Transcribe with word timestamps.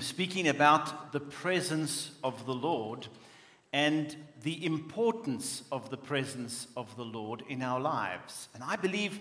speaking 0.00 0.48
about 0.48 1.12
the 1.12 1.20
presence 1.20 2.12
of 2.24 2.46
the 2.46 2.54
Lord 2.54 3.06
and 3.72 4.16
the 4.42 4.64
importance 4.64 5.62
of 5.70 5.90
the 5.90 5.96
presence 5.96 6.66
of 6.76 6.94
the 6.96 7.04
Lord 7.04 7.42
in 7.48 7.62
our 7.62 7.80
lives. 7.80 8.48
And 8.54 8.64
I 8.64 8.76
believe 8.76 9.20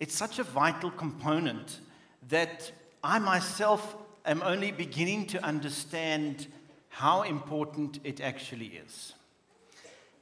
it's 0.00 0.14
such 0.14 0.38
a 0.38 0.44
vital 0.44 0.90
component 0.90 1.80
that 2.28 2.72
I 3.02 3.18
myself 3.18 3.96
am 4.24 4.42
only 4.42 4.70
beginning 4.70 5.26
to 5.28 5.44
understand 5.44 6.46
how 6.88 7.22
important 7.22 7.98
it 8.04 8.20
actually 8.20 8.80
is. 8.86 9.14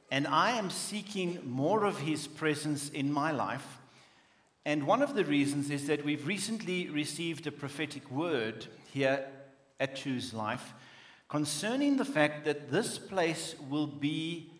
And 0.09 0.27
I 0.27 0.51
am 0.57 0.69
seeking 0.69 1.39
more 1.45 1.85
of 1.85 1.99
His 1.99 2.27
presence 2.27 2.89
in 2.89 3.11
my 3.11 3.31
life. 3.31 3.79
And 4.65 4.85
one 4.85 5.01
of 5.01 5.15
the 5.15 5.25
reasons 5.25 5.69
is 5.69 5.87
that 5.87 6.03
we've 6.03 6.27
recently 6.27 6.89
received 6.89 7.47
a 7.47 7.51
prophetic 7.51 8.09
word 8.11 8.67
here 8.93 9.25
at 9.81 9.95
Choose 9.95 10.33
Life 10.33 10.73
concerning 11.27 11.97
the 11.97 12.05
fact 12.05 12.45
that 12.45 12.71
this 12.71 12.97
place 12.97 13.55
will 13.69 13.87
be 13.87 14.51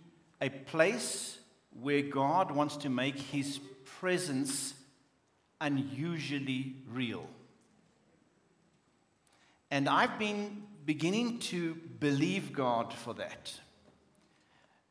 a 0.42 0.50
place 0.50 1.38
where 1.80 2.02
God 2.02 2.52
wants 2.52 2.76
to 2.78 2.90
make 2.90 3.18
his 3.18 3.60
presence 3.86 4.74
unusually 5.62 6.76
real. 6.90 7.28
And 9.70 9.88
I've 9.88 10.18
been 10.18 10.64
beginning 10.86 11.40
to 11.40 11.76
believe 12.00 12.52
God 12.52 12.94
for 12.94 13.14
that. 13.14 13.54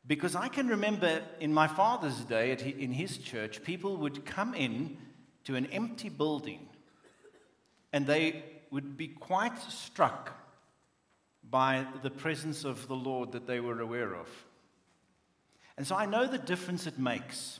Because 0.07 0.35
I 0.35 0.47
can 0.47 0.67
remember 0.67 1.21
in 1.39 1.53
my 1.53 1.67
father's 1.67 2.19
day 2.21 2.51
at, 2.51 2.61
in 2.61 2.91
his 2.91 3.17
church, 3.17 3.63
people 3.63 3.97
would 3.97 4.25
come 4.25 4.55
in 4.55 4.97
to 5.43 5.55
an 5.55 5.65
empty 5.67 6.09
building 6.09 6.67
and 7.93 8.07
they 8.07 8.43
would 8.71 8.97
be 8.97 9.09
quite 9.09 9.57
struck 9.59 10.31
by 11.49 11.85
the 12.01 12.09
presence 12.09 12.63
of 12.63 12.87
the 12.87 12.95
Lord 12.95 13.33
that 13.33 13.45
they 13.45 13.59
were 13.59 13.81
aware 13.81 14.15
of. 14.15 14.27
And 15.77 15.85
so 15.85 15.95
I 15.95 16.05
know 16.05 16.25
the 16.25 16.37
difference 16.37 16.87
it 16.87 16.97
makes. 16.97 17.59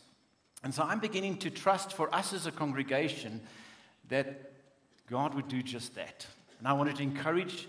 And 0.63 0.73
so 0.73 0.83
I'm 0.83 0.99
beginning 0.99 1.37
to 1.39 1.49
trust 1.49 1.93
for 1.93 2.13
us 2.13 2.33
as 2.33 2.45
a 2.45 2.51
congregation 2.51 3.41
that 4.09 4.51
God 5.09 5.33
would 5.33 5.47
do 5.47 5.61
just 5.61 5.95
that. 5.95 6.25
And 6.59 6.67
I 6.67 6.73
wanted 6.73 6.95
to 6.97 7.03
encourage 7.03 7.67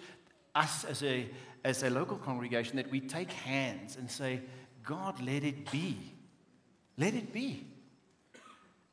us 0.54 0.84
as 0.84 1.02
a, 1.02 1.26
as 1.64 1.82
a 1.82 1.90
local 1.90 2.18
congregation 2.18 2.76
that 2.76 2.90
we 2.90 3.00
take 3.00 3.32
hands 3.32 3.96
and 3.96 4.10
say, 4.10 4.40
God, 4.84 5.20
let 5.20 5.42
it 5.42 5.70
be. 5.70 5.96
Let 6.98 7.14
it 7.14 7.32
be. 7.32 7.66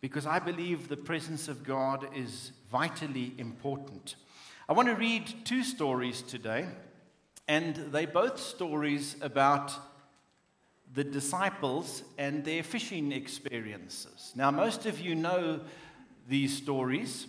Because 0.02 0.26
I 0.26 0.40
believe 0.40 0.88
the 0.88 0.98
presence 0.98 1.50
of 1.50 1.64
God 1.64 2.08
is 2.16 2.54
vitally 2.72 3.34
important. 3.38 4.16
I 4.70 4.74
want 4.74 4.88
to 4.88 4.94
read 4.94 5.34
two 5.46 5.64
stories 5.64 6.22
today, 6.22 6.68
and 7.48 7.76
they 7.76 8.06
both 8.06 8.40
stories 8.40 9.16
about 9.20 9.74
the 10.94 11.04
disciples 11.04 12.04
and 12.20 12.46
their 12.46 12.62
fishing 12.62 13.12
experiences. 13.12 14.32
Now, 14.36 14.52
most 14.52 14.86
of 14.86 15.00
you 15.00 15.16
know 15.16 15.62
these 16.28 16.56
stories, 16.56 17.26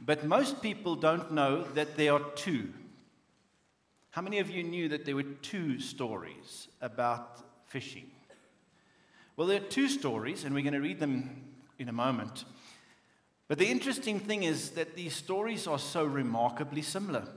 but 0.00 0.26
most 0.26 0.60
people 0.60 0.96
don't 0.96 1.32
know 1.32 1.62
that 1.62 1.96
there 1.96 2.12
are 2.12 2.30
two. 2.34 2.68
How 4.10 4.20
many 4.20 4.38
of 4.38 4.50
you 4.50 4.62
knew 4.62 4.90
that 4.90 5.06
there 5.06 5.16
were 5.16 5.22
two 5.22 5.80
stories 5.80 6.68
about 6.82 7.38
fishing? 7.68 8.10
Well, 9.38 9.46
there 9.46 9.62
are 9.62 9.64
two 9.64 9.88
stories, 9.88 10.44
and 10.44 10.54
we're 10.54 10.60
going 10.60 10.74
to 10.74 10.80
read 10.80 11.00
them 11.00 11.42
in 11.78 11.88
a 11.88 11.92
moment. 11.92 12.44
But 13.48 13.58
the 13.58 13.70
interesting 13.70 14.18
thing 14.18 14.42
is 14.42 14.70
that 14.70 14.96
these 14.96 15.14
stories 15.14 15.66
are 15.66 15.78
so 15.78 16.04
remarkably 16.04 16.82
similar. 16.82 17.28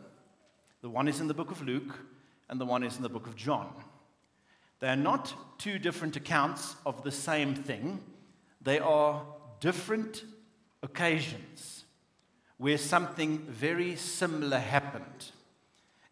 The 0.82 0.90
one 0.90 1.08
is 1.08 1.20
in 1.20 1.28
the 1.28 1.34
book 1.34 1.52
of 1.52 1.62
Luke, 1.62 2.00
and 2.50 2.60
the 2.60 2.66
one 2.66 2.84
is 2.84 2.98
in 2.98 3.04
the 3.04 3.10
book 3.10 3.28
of 3.28 3.36
John. 3.36 3.72
They 4.80 4.88
are 4.90 4.96
not 4.96 5.34
two 5.60 5.78
different 5.78 6.16
accounts 6.16 6.76
of 6.86 7.04
the 7.04 7.12
same 7.12 7.54
thing, 7.54 8.02
they 8.62 8.80
are 8.80 9.26
different 9.60 10.23
occasions 10.82 11.83
where 12.58 12.78
something 12.78 13.39
very 13.48 13.95
similar 13.95 14.60
happened. 14.60 15.32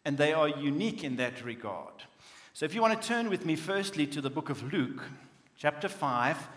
And 0.04 0.16
they 0.16 0.32
are 0.32 0.48
unique 0.48 1.04
in 1.04 1.16
that 1.16 1.44
regard. 1.44 1.92
So 2.54 2.64
if 2.64 2.74
you 2.74 2.80
want 2.80 3.00
to 3.00 3.08
turn 3.08 3.28
with 3.28 3.44
me 3.44 3.54
firstly 3.54 4.06
to 4.06 4.22
the 4.22 4.30
book 4.30 4.48
of 4.48 4.72
Luke, 4.72 5.02
chapter 5.56 5.88
5, 5.88 6.48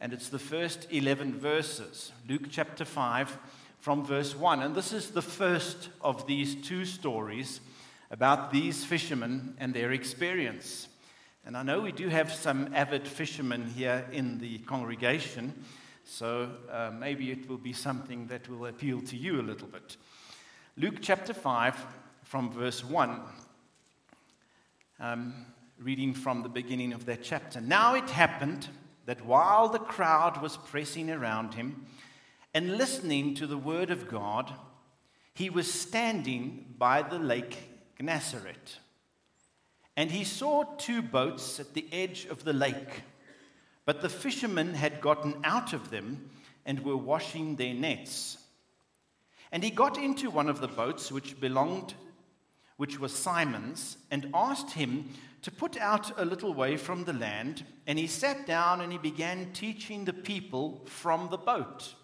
and 0.00 0.12
it's 0.12 0.28
the 0.28 0.38
first 0.38 0.86
11 0.90 1.34
verses. 1.34 2.12
Luke 2.28 2.46
chapter 2.50 2.84
5, 2.84 3.38
from 3.80 4.04
verse 4.04 4.34
1. 4.34 4.62
And 4.62 4.74
this 4.74 4.92
is 4.92 5.10
the 5.10 5.22
first 5.22 5.88
of 6.00 6.26
these 6.26 6.54
two 6.54 6.84
stories 6.84 7.60
about 8.10 8.52
these 8.52 8.84
fishermen 8.84 9.54
and 9.58 9.74
their 9.74 9.92
experience. 9.92 10.88
And 11.44 11.56
I 11.56 11.62
know 11.62 11.80
we 11.80 11.92
do 11.92 12.08
have 12.08 12.32
some 12.32 12.72
avid 12.74 13.06
fishermen 13.06 13.72
here 13.76 14.06
in 14.12 14.38
the 14.38 14.58
congregation, 14.58 15.64
so 16.04 16.50
uh, 16.70 16.90
maybe 16.98 17.30
it 17.30 17.48
will 17.48 17.58
be 17.58 17.72
something 17.72 18.26
that 18.26 18.48
will 18.48 18.66
appeal 18.66 19.00
to 19.02 19.16
you 19.16 19.40
a 19.40 19.42
little 19.42 19.68
bit. 19.68 19.96
Luke 20.76 20.96
chapter 21.00 21.34
5, 21.34 21.76
from 22.22 22.50
verse 22.50 22.84
1. 22.84 23.20
Um, 25.00 25.46
reading 25.80 26.12
from 26.12 26.42
the 26.42 26.48
beginning 26.48 26.92
of 26.92 27.06
that 27.06 27.22
chapter. 27.22 27.60
Now 27.60 27.94
it 27.94 28.10
happened 28.10 28.68
that 29.08 29.24
while 29.24 29.70
the 29.70 29.78
crowd 29.78 30.42
was 30.42 30.58
pressing 30.58 31.10
around 31.10 31.54
him 31.54 31.86
and 32.52 32.76
listening 32.76 33.34
to 33.34 33.46
the 33.46 33.56
word 33.56 33.90
of 33.90 34.06
God, 34.06 34.52
he 35.32 35.48
was 35.48 35.72
standing 35.72 36.74
by 36.76 37.00
the 37.00 37.18
lake 37.18 37.56
Gennesaret. 37.96 38.76
And 39.96 40.10
he 40.10 40.24
saw 40.24 40.64
two 40.76 41.00
boats 41.00 41.58
at 41.58 41.72
the 41.72 41.86
edge 41.90 42.26
of 42.26 42.44
the 42.44 42.52
lake, 42.52 43.00
but 43.86 44.02
the 44.02 44.10
fishermen 44.10 44.74
had 44.74 45.00
gotten 45.00 45.36
out 45.42 45.72
of 45.72 45.88
them 45.88 46.28
and 46.66 46.84
were 46.84 46.94
washing 46.94 47.56
their 47.56 47.72
nets. 47.72 48.36
And 49.50 49.64
he 49.64 49.70
got 49.70 49.96
into 49.96 50.28
one 50.28 50.50
of 50.50 50.60
the 50.60 50.68
boats 50.68 51.10
which 51.10 51.40
belonged 51.40 51.94
which 52.78 52.98
was 52.98 53.12
Simon's, 53.12 53.98
and 54.10 54.30
asked 54.32 54.70
him 54.70 55.10
to 55.42 55.50
put 55.50 55.76
out 55.76 56.18
a 56.18 56.24
little 56.24 56.54
way 56.54 56.76
from 56.76 57.04
the 57.04 57.12
land. 57.12 57.64
And 57.86 57.98
he 57.98 58.06
sat 58.06 58.46
down 58.46 58.80
and 58.80 58.90
he 58.90 58.98
began 58.98 59.52
teaching 59.52 60.04
the 60.04 60.12
people 60.12 60.86
from 60.86 61.28
the 61.28 61.36
boat. 61.36 61.94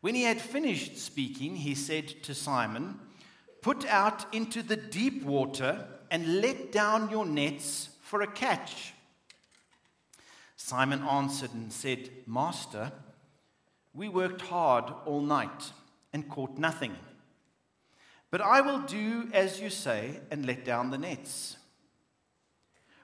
When 0.00 0.14
he 0.14 0.22
had 0.22 0.40
finished 0.40 0.96
speaking, 0.96 1.56
he 1.56 1.74
said 1.74 2.08
to 2.22 2.34
Simon, 2.34 3.00
Put 3.62 3.84
out 3.86 4.32
into 4.32 4.62
the 4.62 4.76
deep 4.76 5.24
water 5.24 5.86
and 6.10 6.40
let 6.40 6.72
down 6.72 7.10
your 7.10 7.26
nets 7.26 7.90
for 8.02 8.22
a 8.22 8.26
catch. 8.26 8.94
Simon 10.56 11.02
answered 11.02 11.52
and 11.52 11.72
said, 11.72 12.10
Master, 12.26 12.92
we 13.92 14.08
worked 14.08 14.42
hard 14.42 14.84
all 15.04 15.20
night 15.20 15.72
and 16.12 16.28
caught 16.28 16.56
nothing. 16.58 16.94
But 18.30 18.40
I 18.40 18.60
will 18.60 18.80
do 18.80 19.28
as 19.32 19.60
you 19.60 19.70
say 19.70 20.20
and 20.30 20.46
let 20.46 20.64
down 20.64 20.90
the 20.90 20.98
nets. 20.98 21.56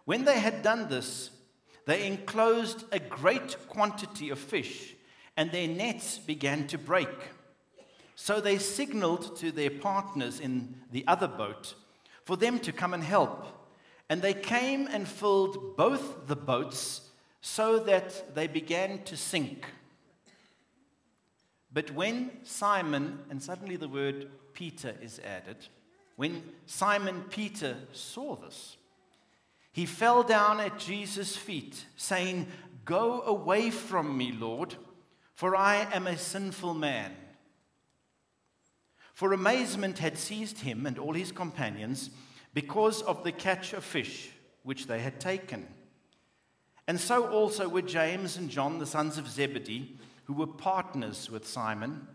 When 0.04 0.24
they 0.24 0.38
had 0.38 0.62
done 0.62 0.88
this, 0.88 1.30
they 1.86 2.06
enclosed 2.06 2.84
a 2.92 2.98
great 2.98 3.56
quantity 3.68 4.30
of 4.30 4.38
fish, 4.38 4.94
and 5.36 5.50
their 5.50 5.68
nets 5.68 6.18
began 6.18 6.66
to 6.68 6.78
break. 6.78 7.08
So 8.14 8.40
they 8.40 8.58
signaled 8.58 9.36
to 9.36 9.52
their 9.52 9.70
partners 9.70 10.40
in 10.40 10.76
the 10.90 11.06
other 11.06 11.28
boat 11.28 11.74
for 12.24 12.36
them 12.36 12.58
to 12.60 12.72
come 12.72 12.94
and 12.94 13.02
help. 13.02 13.46
And 14.08 14.22
they 14.22 14.34
came 14.34 14.86
and 14.86 15.06
filled 15.06 15.76
both 15.76 16.26
the 16.26 16.36
boats 16.36 17.02
so 17.40 17.78
that 17.80 18.34
they 18.34 18.46
began 18.46 19.02
to 19.04 19.16
sink. 19.16 19.66
But 21.72 21.90
when 21.90 22.30
Simon, 22.44 23.20
and 23.28 23.42
suddenly 23.42 23.76
the 23.76 23.88
word 23.88 24.28
Peter 24.56 24.94
is 25.00 25.20
added, 25.20 25.58
when 26.16 26.42
Simon 26.64 27.22
Peter 27.30 27.76
saw 27.92 28.34
this, 28.36 28.76
he 29.70 29.84
fell 29.84 30.22
down 30.22 30.58
at 30.60 30.78
Jesus' 30.78 31.36
feet, 31.36 31.84
saying, 31.96 32.48
Go 32.86 33.20
away 33.20 33.70
from 33.70 34.16
me, 34.16 34.32
Lord, 34.32 34.74
for 35.34 35.54
I 35.54 35.86
am 35.92 36.06
a 36.06 36.16
sinful 36.16 36.72
man. 36.72 37.12
For 39.12 39.34
amazement 39.34 39.98
had 39.98 40.16
seized 40.16 40.60
him 40.60 40.86
and 40.86 40.98
all 40.98 41.12
his 41.12 41.32
companions 41.32 42.10
because 42.54 43.02
of 43.02 43.22
the 43.22 43.32
catch 43.32 43.74
of 43.74 43.84
fish 43.84 44.30
which 44.62 44.86
they 44.86 45.00
had 45.00 45.20
taken. 45.20 45.66
And 46.88 46.98
so 46.98 47.28
also 47.28 47.68
were 47.68 47.82
James 47.82 48.38
and 48.38 48.48
John, 48.48 48.78
the 48.78 48.86
sons 48.86 49.18
of 49.18 49.28
Zebedee 49.28 49.96
who 50.24 50.32
were 50.32 50.46
partners 50.46 51.30
with 51.30 51.46
Simon. 51.46 52.06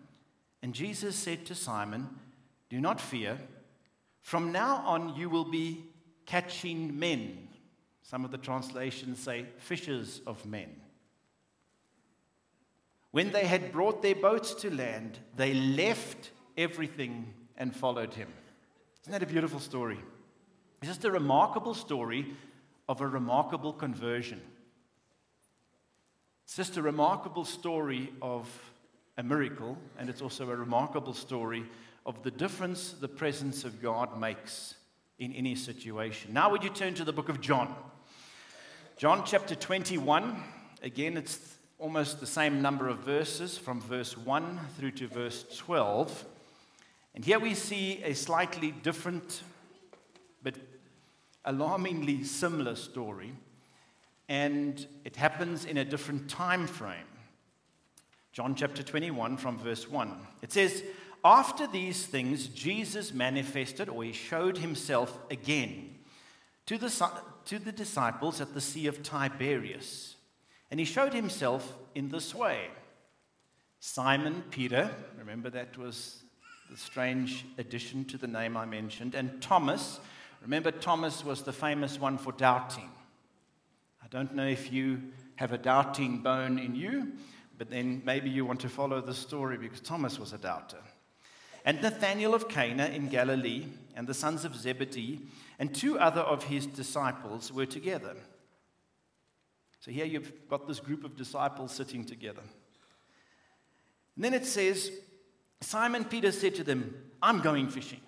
And 0.63 0.73
Jesus 0.73 1.15
said 1.15 1.45
to 1.45 1.55
Simon, 1.55 2.09
Do 2.71 2.79
not 2.79 3.01
fear. 3.01 3.38
From 4.21 4.53
now 4.53 4.77
on, 4.85 5.13
you 5.18 5.29
will 5.29 5.44
be 5.44 5.83
catching 6.25 6.97
men. 6.97 7.50
Some 8.01 8.23
of 8.23 8.31
the 8.31 8.38
translations 8.38 9.19
say 9.19 9.45
fishers 9.57 10.21
of 10.25 10.45
men. 10.45 10.69
When 13.12 13.33
they 13.33 13.44
had 13.44 13.73
brought 13.73 14.01
their 14.01 14.15
boats 14.15 14.53
to 14.62 14.73
land, 14.73 15.19
they 15.35 15.53
left 15.53 16.31
everything 16.57 17.33
and 17.57 17.75
followed 17.75 18.13
him. 18.13 18.29
Isn't 19.01 19.12
that 19.12 19.21
a 19.21 19.25
beautiful 19.25 19.59
story? 19.59 20.00
It's 20.81 20.91
just 20.91 21.03
a 21.03 21.12
remarkable 21.12 21.74
story 21.74 22.33
of 22.88 23.01
a 23.01 23.07
remarkable 23.07 23.74
conversion. 23.74 24.39
It's 26.45 26.56
just 26.56 26.77
a 26.77 26.81
remarkable 26.81 27.44
story 27.44 28.13
of 28.21 28.47
a 29.17 29.24
miracle, 29.24 29.77
and 30.00 30.09
it's 30.09 30.21
also 30.21 30.50
a 30.50 30.56
remarkable 30.56 31.13
story 31.13 31.65
of 32.06 32.24
the 32.24 32.31
difference 32.31 32.94
the 32.94 33.07
presence 33.07 33.63
of 33.63 33.81
God 33.81 34.19
makes 34.19 34.75
in 35.19 35.33
any 35.33 35.56
situation. 35.56 36.33
Now, 36.33 36.50
would 36.50 36.63
you 36.63 36.69
turn 36.69 36.94
to 36.95 37.03
the 37.03 37.13
book 37.13 37.30
of 37.30 37.42
John? 37.42 37.75
John 38.98 39.24
chapter 39.25 39.56
21. 39.56 40.44
Again, 40.83 41.15
it's 41.15 41.57
almost 41.77 42.19
the 42.19 42.27
same 42.27 42.62
number 42.62 42.88
of 42.88 43.00
verses 43.00 43.57
from 43.57 43.81
verse 43.81 44.18
1 44.18 44.59
through 44.77 44.92
to 44.92 45.07
verse 45.07 45.45
12. 45.57 46.25
And 47.13 47.25
here 47.25 47.39
we 47.39 47.53
see 47.53 48.01
a 48.03 48.13
slightly 48.13 48.71
different 48.71 49.42
but 50.44 50.56
alarmingly 51.45 52.24
similar 52.24 52.75
story. 52.75 53.33
And 54.30 54.86
it 55.03 55.15
happens 55.15 55.65
in 55.65 55.77
a 55.77 55.86
different 55.86 56.30
time 56.30 56.65
frame. 56.65 57.06
John 58.31 58.56
chapter 58.56 58.81
21 58.81 59.38
from 59.38 59.57
verse 59.57 59.89
1. 59.89 60.15
It 60.42 60.53
says, 60.53 60.83
After 61.23 61.68
these 61.68 62.06
things, 62.06 62.47
Jesus 62.47 63.13
manifested, 63.13 63.89
or 63.89 64.03
he 64.03 64.12
showed 64.12 64.57
himself 64.57 65.18
again 65.29 66.00
to 66.65 66.77
the, 66.77 67.12
to 67.45 67.59
the 67.59 67.71
disciples 67.71 68.41
at 68.41 68.53
the 68.53 68.62
Sea 68.62 68.88
of 68.88 69.03
Tiberias. 69.03 70.15
And 70.71 70.79
he 70.79 70.85
showed 70.85 71.13
himself 71.13 71.73
in 71.94 72.09
this 72.09 72.33
way 72.33 72.69
Simon 73.79 74.44
Peter, 74.51 74.89
remember 75.18 75.50
that 75.50 75.77
was 75.77 76.23
the 76.69 76.77
strange 76.77 77.45
addition 77.57 78.06
to 78.06 78.17
the 78.17 78.27
name 78.27 78.56
I 78.56 78.65
mentioned, 78.65 79.15
and 79.15 79.41
Thomas. 79.41 80.00
Remember, 80.41 80.71
Thomas 80.71 81.25
was 81.25 81.41
the 81.44 81.51
famous 81.51 82.00
one 82.00 82.17
for 82.17 82.31
doubting. 82.31 82.89
I 84.01 84.07
don't 84.09 84.33
know 84.33 84.47
if 84.47 84.71
you 84.71 85.01
have 85.35 85.51
a 85.51 85.57
doubting 85.57 86.19
bone 86.19 86.57
in 86.57 86.75
you, 86.75 87.12
but 87.57 87.69
then 87.69 88.01
maybe 88.06 88.29
you 88.29 88.45
want 88.45 88.59
to 88.62 88.69
follow 88.69 89.01
the 89.01 89.13
story 89.13 89.57
because 89.57 89.81
Thomas 89.81 90.17
was 90.17 90.31
a 90.33 90.38
doubter. 90.38 90.81
And 91.65 91.81
Nathanael 91.81 92.33
of 92.33 92.49
Cana 92.49 92.87
in 92.87 93.07
Galilee, 93.07 93.65
and 93.95 94.07
the 94.07 94.13
sons 94.13 94.45
of 94.45 94.55
Zebedee, 94.55 95.21
and 95.59 95.73
two 95.73 95.99
other 95.99 96.21
of 96.21 96.45
his 96.45 96.65
disciples 96.65 97.51
were 97.51 97.65
together. 97.65 98.15
So 99.79 99.91
here 99.91 100.05
you've 100.05 100.47
got 100.47 100.67
this 100.67 100.79
group 100.79 101.03
of 101.03 101.15
disciples 101.15 101.71
sitting 101.71 102.05
together. 102.05 102.43
And 104.15 104.25
then 104.25 104.33
it 104.33 104.45
says, 104.45 104.91
Simon 105.61 106.05
Peter 106.05 106.31
said 106.31 106.55
to 106.55 106.63
them, 106.63 106.95
I'm 107.21 107.41
going 107.41 107.69
fishing. 107.69 108.01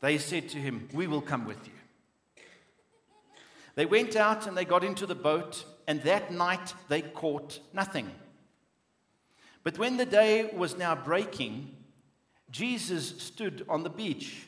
They 0.00 0.18
said 0.18 0.48
to 0.50 0.58
him, 0.58 0.88
We 0.92 1.06
will 1.06 1.20
come 1.20 1.46
with 1.46 1.66
you. 1.66 1.72
They 3.74 3.86
went 3.86 4.16
out 4.16 4.46
and 4.46 4.56
they 4.56 4.64
got 4.64 4.84
into 4.84 5.06
the 5.06 5.14
boat, 5.14 5.64
and 5.86 6.02
that 6.02 6.32
night 6.32 6.74
they 6.88 7.02
caught 7.02 7.60
nothing. 7.72 8.10
But 9.62 9.78
when 9.78 9.96
the 9.96 10.06
day 10.06 10.50
was 10.54 10.76
now 10.76 10.94
breaking, 10.94 11.74
Jesus 12.50 13.20
stood 13.20 13.64
on 13.68 13.82
the 13.82 13.90
beach. 13.90 14.46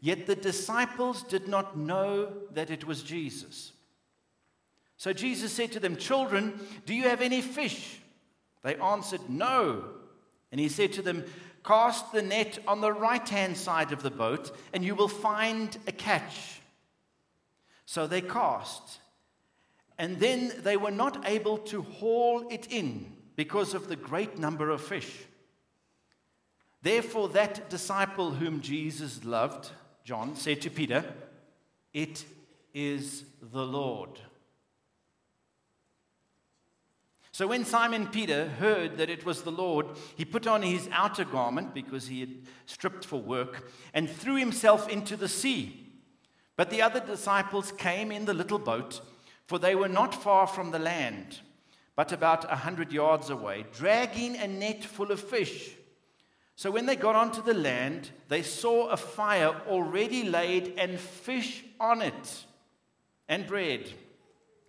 Yet 0.00 0.26
the 0.26 0.36
disciples 0.36 1.22
did 1.22 1.48
not 1.48 1.76
know 1.76 2.32
that 2.52 2.70
it 2.70 2.86
was 2.86 3.02
Jesus. 3.02 3.72
So 4.96 5.12
Jesus 5.12 5.52
said 5.52 5.72
to 5.72 5.80
them, 5.80 5.96
Children, 5.96 6.60
do 6.84 6.94
you 6.94 7.04
have 7.04 7.20
any 7.20 7.40
fish? 7.40 8.00
They 8.62 8.76
answered, 8.76 9.28
No. 9.28 9.84
And 10.52 10.60
he 10.60 10.68
said 10.68 10.92
to 10.94 11.02
them, 11.02 11.24
Cast 11.64 12.12
the 12.12 12.22
net 12.22 12.58
on 12.68 12.80
the 12.80 12.92
right 12.92 13.28
hand 13.28 13.56
side 13.56 13.92
of 13.92 14.02
the 14.02 14.10
boat, 14.10 14.56
and 14.72 14.84
you 14.84 14.94
will 14.94 15.08
find 15.08 15.76
a 15.86 15.92
catch. 15.92 16.60
So 17.84 18.06
they 18.06 18.20
cast. 18.20 19.00
And 19.98 20.18
then 20.20 20.52
they 20.58 20.76
were 20.76 20.90
not 20.90 21.28
able 21.28 21.58
to 21.58 21.82
haul 21.82 22.46
it 22.50 22.70
in 22.70 23.12
because 23.34 23.74
of 23.74 23.88
the 23.88 23.96
great 23.96 24.38
number 24.38 24.70
of 24.70 24.80
fish. 24.80 25.10
Therefore, 26.86 27.28
that 27.30 27.68
disciple 27.68 28.30
whom 28.30 28.60
Jesus 28.60 29.24
loved, 29.24 29.70
John, 30.04 30.36
said 30.36 30.60
to 30.60 30.70
Peter, 30.70 31.04
It 31.92 32.24
is 32.72 33.24
the 33.42 33.66
Lord. 33.66 34.20
So 37.32 37.48
when 37.48 37.64
Simon 37.64 38.06
Peter 38.06 38.46
heard 38.46 38.98
that 38.98 39.10
it 39.10 39.26
was 39.26 39.42
the 39.42 39.50
Lord, 39.50 39.86
he 40.14 40.24
put 40.24 40.46
on 40.46 40.62
his 40.62 40.88
outer 40.92 41.24
garment 41.24 41.74
because 41.74 42.06
he 42.06 42.20
had 42.20 42.36
stripped 42.66 43.04
for 43.04 43.20
work 43.20 43.68
and 43.92 44.08
threw 44.08 44.36
himself 44.36 44.88
into 44.88 45.16
the 45.16 45.28
sea. 45.28 45.88
But 46.54 46.70
the 46.70 46.82
other 46.82 47.00
disciples 47.00 47.72
came 47.72 48.12
in 48.12 48.26
the 48.26 48.32
little 48.32 48.60
boat, 48.60 49.00
for 49.48 49.58
they 49.58 49.74
were 49.74 49.88
not 49.88 50.14
far 50.14 50.46
from 50.46 50.70
the 50.70 50.78
land, 50.78 51.40
but 51.96 52.12
about 52.12 52.44
a 52.44 52.54
hundred 52.54 52.92
yards 52.92 53.28
away, 53.28 53.66
dragging 53.72 54.36
a 54.36 54.46
net 54.46 54.84
full 54.84 55.10
of 55.10 55.18
fish. 55.18 55.72
So 56.56 56.70
when 56.70 56.86
they 56.86 56.96
got 56.96 57.14
onto 57.14 57.42
the 57.42 57.52
land, 57.52 58.10
they 58.28 58.42
saw 58.42 58.88
a 58.88 58.96
fire 58.96 59.54
already 59.68 60.24
laid 60.24 60.72
and 60.78 60.98
fish 60.98 61.62
on 61.78 62.00
it 62.00 62.44
and 63.28 63.46
bread. 63.46 63.90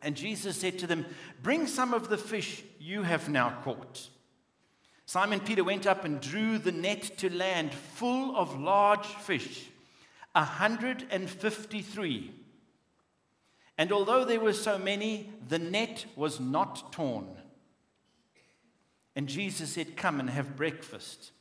And 0.02 0.14
Jesus 0.16 0.58
said 0.58 0.78
to 0.80 0.88
them, 0.88 1.06
Bring 1.42 1.66
some 1.66 1.94
of 1.94 2.10
the 2.10 2.18
fish 2.18 2.64
you 2.78 3.04
have 3.04 3.30
now 3.30 3.62
caught. 3.64 4.10
Simon 5.06 5.40
Peter 5.40 5.64
went 5.64 5.88
up 5.88 6.04
and 6.04 6.20
drew 6.20 6.58
the 6.58 6.74
net 6.74 7.18
to 7.20 7.34
land 7.34 7.74
full 7.74 8.36
of 8.36 8.60
large 8.60 9.06
fish, 9.06 9.70
153. 10.34 12.32
And 13.78 13.94
although 13.94 14.26
there 14.26 14.42
were 14.42 14.52
so 14.52 14.78
many, 14.78 15.30
the 15.48 15.60
net 15.60 16.06
was 16.18 16.42
not 16.42 16.92
torn. 16.92 17.28
And 19.16 19.30
Jesus 19.30 19.70
said, 19.70 19.96
Come 19.96 20.20
and 20.20 20.30
have 20.30 20.58
breakfast. 20.58 21.32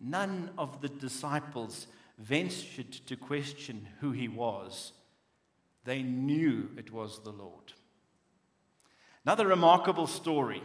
None 0.00 0.50
of 0.56 0.80
the 0.80 0.88
disciples 0.88 1.86
ventured 2.18 2.92
to 3.06 3.16
question 3.16 3.88
who 4.00 4.12
he 4.12 4.28
was 4.28 4.92
they 5.88 6.02
knew 6.02 6.68
it 6.76 6.92
was 6.92 7.20
the 7.20 7.30
Lord. 7.32 7.72
Another 9.24 9.46
remarkable 9.46 10.06
story, 10.06 10.62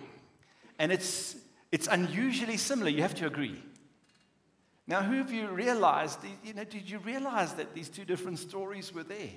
and 0.78 0.92
it's, 0.92 1.38
it's 1.72 1.88
unusually 1.88 2.58
similar, 2.58 2.90
you 2.90 3.02
have 3.04 3.16
to 3.16 3.28
agree. 3.28 3.64
Now, 4.86 5.02
who 5.02 5.22
of 5.22 5.32
you 5.32 5.48
realized, 5.48 6.20
you 6.44 6.54
know, 6.54 6.66
did 6.66 6.90
you 6.90 7.00
realize 7.00 7.54
that 7.54 7.74
these 7.74 7.88
two 7.88 8.04
different 8.04 8.38
stories 8.38 8.94
were 8.94 9.04
there? 9.04 9.30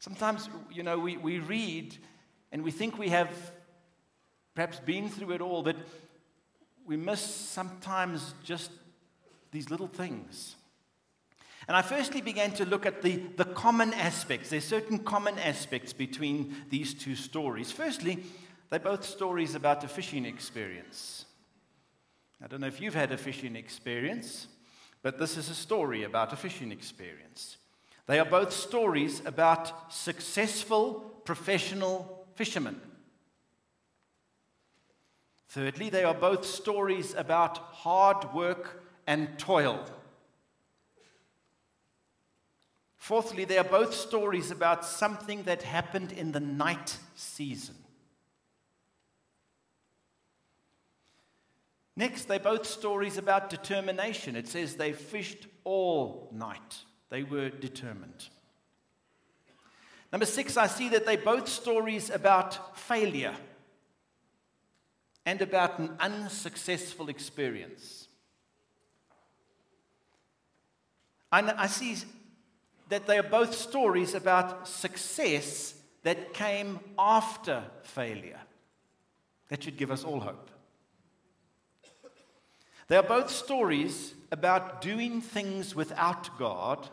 Sometimes, 0.00 0.48
you 0.72 0.82
know, 0.82 0.98
we, 0.98 1.16
we 1.16 1.38
read 1.38 1.96
and 2.50 2.64
we 2.64 2.72
think 2.72 2.98
we 2.98 3.10
have 3.10 3.30
perhaps 4.56 4.80
been 4.80 5.08
through 5.08 5.34
it 5.34 5.40
all, 5.40 5.62
but 5.62 5.76
we 6.86 6.96
miss 6.96 7.20
sometimes 7.20 8.34
just 8.44 8.70
these 9.50 9.70
little 9.70 9.88
things. 9.88 10.56
And 11.68 11.76
I 11.76 11.82
firstly 11.82 12.20
began 12.20 12.52
to 12.52 12.64
look 12.64 12.86
at 12.86 13.02
the, 13.02 13.16
the 13.36 13.44
common 13.44 13.92
aspects. 13.94 14.50
There's 14.50 14.64
certain 14.64 15.00
common 15.00 15.36
aspects 15.38 15.92
between 15.92 16.54
these 16.70 16.94
two 16.94 17.16
stories. 17.16 17.72
Firstly, 17.72 18.22
they're 18.70 18.78
both 18.78 19.04
stories 19.04 19.54
about 19.56 19.82
a 19.82 19.88
fishing 19.88 20.24
experience. 20.24 21.24
I 22.42 22.46
don't 22.46 22.60
know 22.60 22.66
if 22.68 22.80
you've 22.80 22.94
had 22.94 23.10
a 23.10 23.16
fishing 23.16 23.56
experience, 23.56 24.46
but 25.02 25.18
this 25.18 25.36
is 25.36 25.50
a 25.50 25.54
story 25.54 26.04
about 26.04 26.32
a 26.32 26.36
fishing 26.36 26.70
experience. 26.70 27.56
They 28.06 28.20
are 28.20 28.24
both 28.24 28.52
stories 28.52 29.22
about 29.24 29.92
successful 29.92 31.20
professional 31.24 32.26
fishermen. 32.36 32.80
Thirdly, 35.48 35.90
they 35.90 36.04
are 36.04 36.14
both 36.14 36.44
stories 36.44 37.14
about 37.14 37.58
hard 37.58 38.34
work 38.34 38.82
and 39.06 39.38
toil. 39.38 39.84
Fourthly, 42.96 43.44
they 43.44 43.56
are 43.56 43.64
both 43.64 43.94
stories 43.94 44.50
about 44.50 44.84
something 44.84 45.44
that 45.44 45.62
happened 45.62 46.10
in 46.10 46.32
the 46.32 46.40
night 46.40 46.98
season. 47.14 47.76
Next, 51.94 52.24
they're 52.24 52.40
both 52.40 52.66
stories 52.66 53.16
about 53.16 53.48
determination. 53.48 54.36
It 54.36 54.48
says 54.48 54.74
they 54.74 54.92
fished 54.92 55.46
all 55.64 56.28
night, 56.32 56.78
they 57.08 57.22
were 57.22 57.48
determined. 57.48 58.28
Number 60.12 60.26
six, 60.26 60.56
I 60.56 60.66
see 60.66 60.88
that 60.90 61.06
they're 61.06 61.16
both 61.16 61.48
stories 61.48 62.10
about 62.10 62.78
failure 62.78 63.34
and 65.26 65.42
about 65.42 65.80
an 65.80 65.90
unsuccessful 65.98 67.08
experience. 67.08 68.06
And 71.32 71.50
I 71.50 71.66
see 71.66 71.96
that 72.88 73.08
they 73.08 73.18
are 73.18 73.24
both 73.24 73.52
stories 73.52 74.14
about 74.14 74.68
success 74.68 75.74
that 76.04 76.32
came 76.32 76.78
after 76.96 77.64
failure. 77.82 78.38
That 79.48 79.64
should 79.64 79.76
give 79.76 79.90
us 79.90 80.04
all 80.04 80.20
hope. 80.20 80.50
They 82.86 82.96
are 82.96 83.02
both 83.02 83.30
stories 83.30 84.14
about 84.30 84.80
doing 84.80 85.20
things 85.20 85.74
without 85.74 86.38
God, 86.38 86.88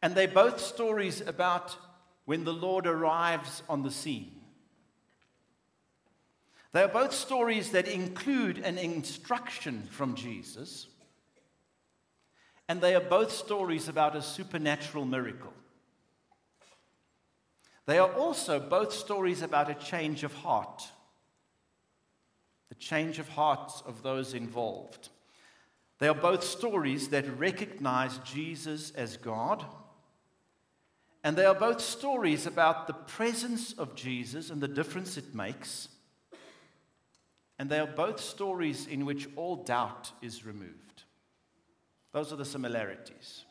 and 0.00 0.14
they're 0.14 0.26
both 0.26 0.60
stories 0.60 1.20
about 1.20 1.76
when 2.24 2.44
the 2.44 2.54
Lord 2.54 2.86
arrives 2.86 3.62
on 3.68 3.82
the 3.82 3.90
scene. 3.90 4.37
They 6.78 6.84
are 6.84 6.86
both 6.86 7.12
stories 7.12 7.70
that 7.70 7.88
include 7.88 8.58
an 8.58 8.78
instruction 8.78 9.88
from 9.90 10.14
Jesus, 10.14 10.86
and 12.68 12.80
they 12.80 12.94
are 12.94 13.00
both 13.00 13.32
stories 13.32 13.88
about 13.88 14.14
a 14.14 14.22
supernatural 14.22 15.04
miracle. 15.04 15.52
They 17.86 17.98
are 17.98 18.12
also 18.12 18.60
both 18.60 18.92
stories 18.92 19.42
about 19.42 19.68
a 19.68 19.74
change 19.74 20.22
of 20.22 20.32
heart, 20.32 20.84
the 22.68 22.76
change 22.76 23.18
of 23.18 23.28
hearts 23.30 23.82
of 23.84 24.04
those 24.04 24.32
involved. 24.32 25.08
They 25.98 26.06
are 26.06 26.14
both 26.14 26.44
stories 26.44 27.08
that 27.08 27.40
recognize 27.40 28.18
Jesus 28.18 28.92
as 28.92 29.16
God. 29.16 29.64
And 31.24 31.36
they 31.36 31.44
are 31.44 31.56
both 31.56 31.80
stories 31.80 32.46
about 32.46 32.86
the 32.86 32.94
presence 32.94 33.72
of 33.72 33.96
Jesus 33.96 34.48
and 34.48 34.60
the 34.60 34.68
difference 34.68 35.16
it 35.16 35.34
makes. 35.34 35.88
And 37.58 37.68
they 37.68 37.80
are 37.80 37.86
both 37.86 38.20
stories 38.20 38.86
in 38.86 39.04
which 39.04 39.28
all 39.36 39.56
doubt 39.56 40.12
is 40.22 40.44
removed. 40.44 41.02
Those 42.12 42.32
are 42.32 42.36
the 42.36 42.44
similarities. 42.44 43.44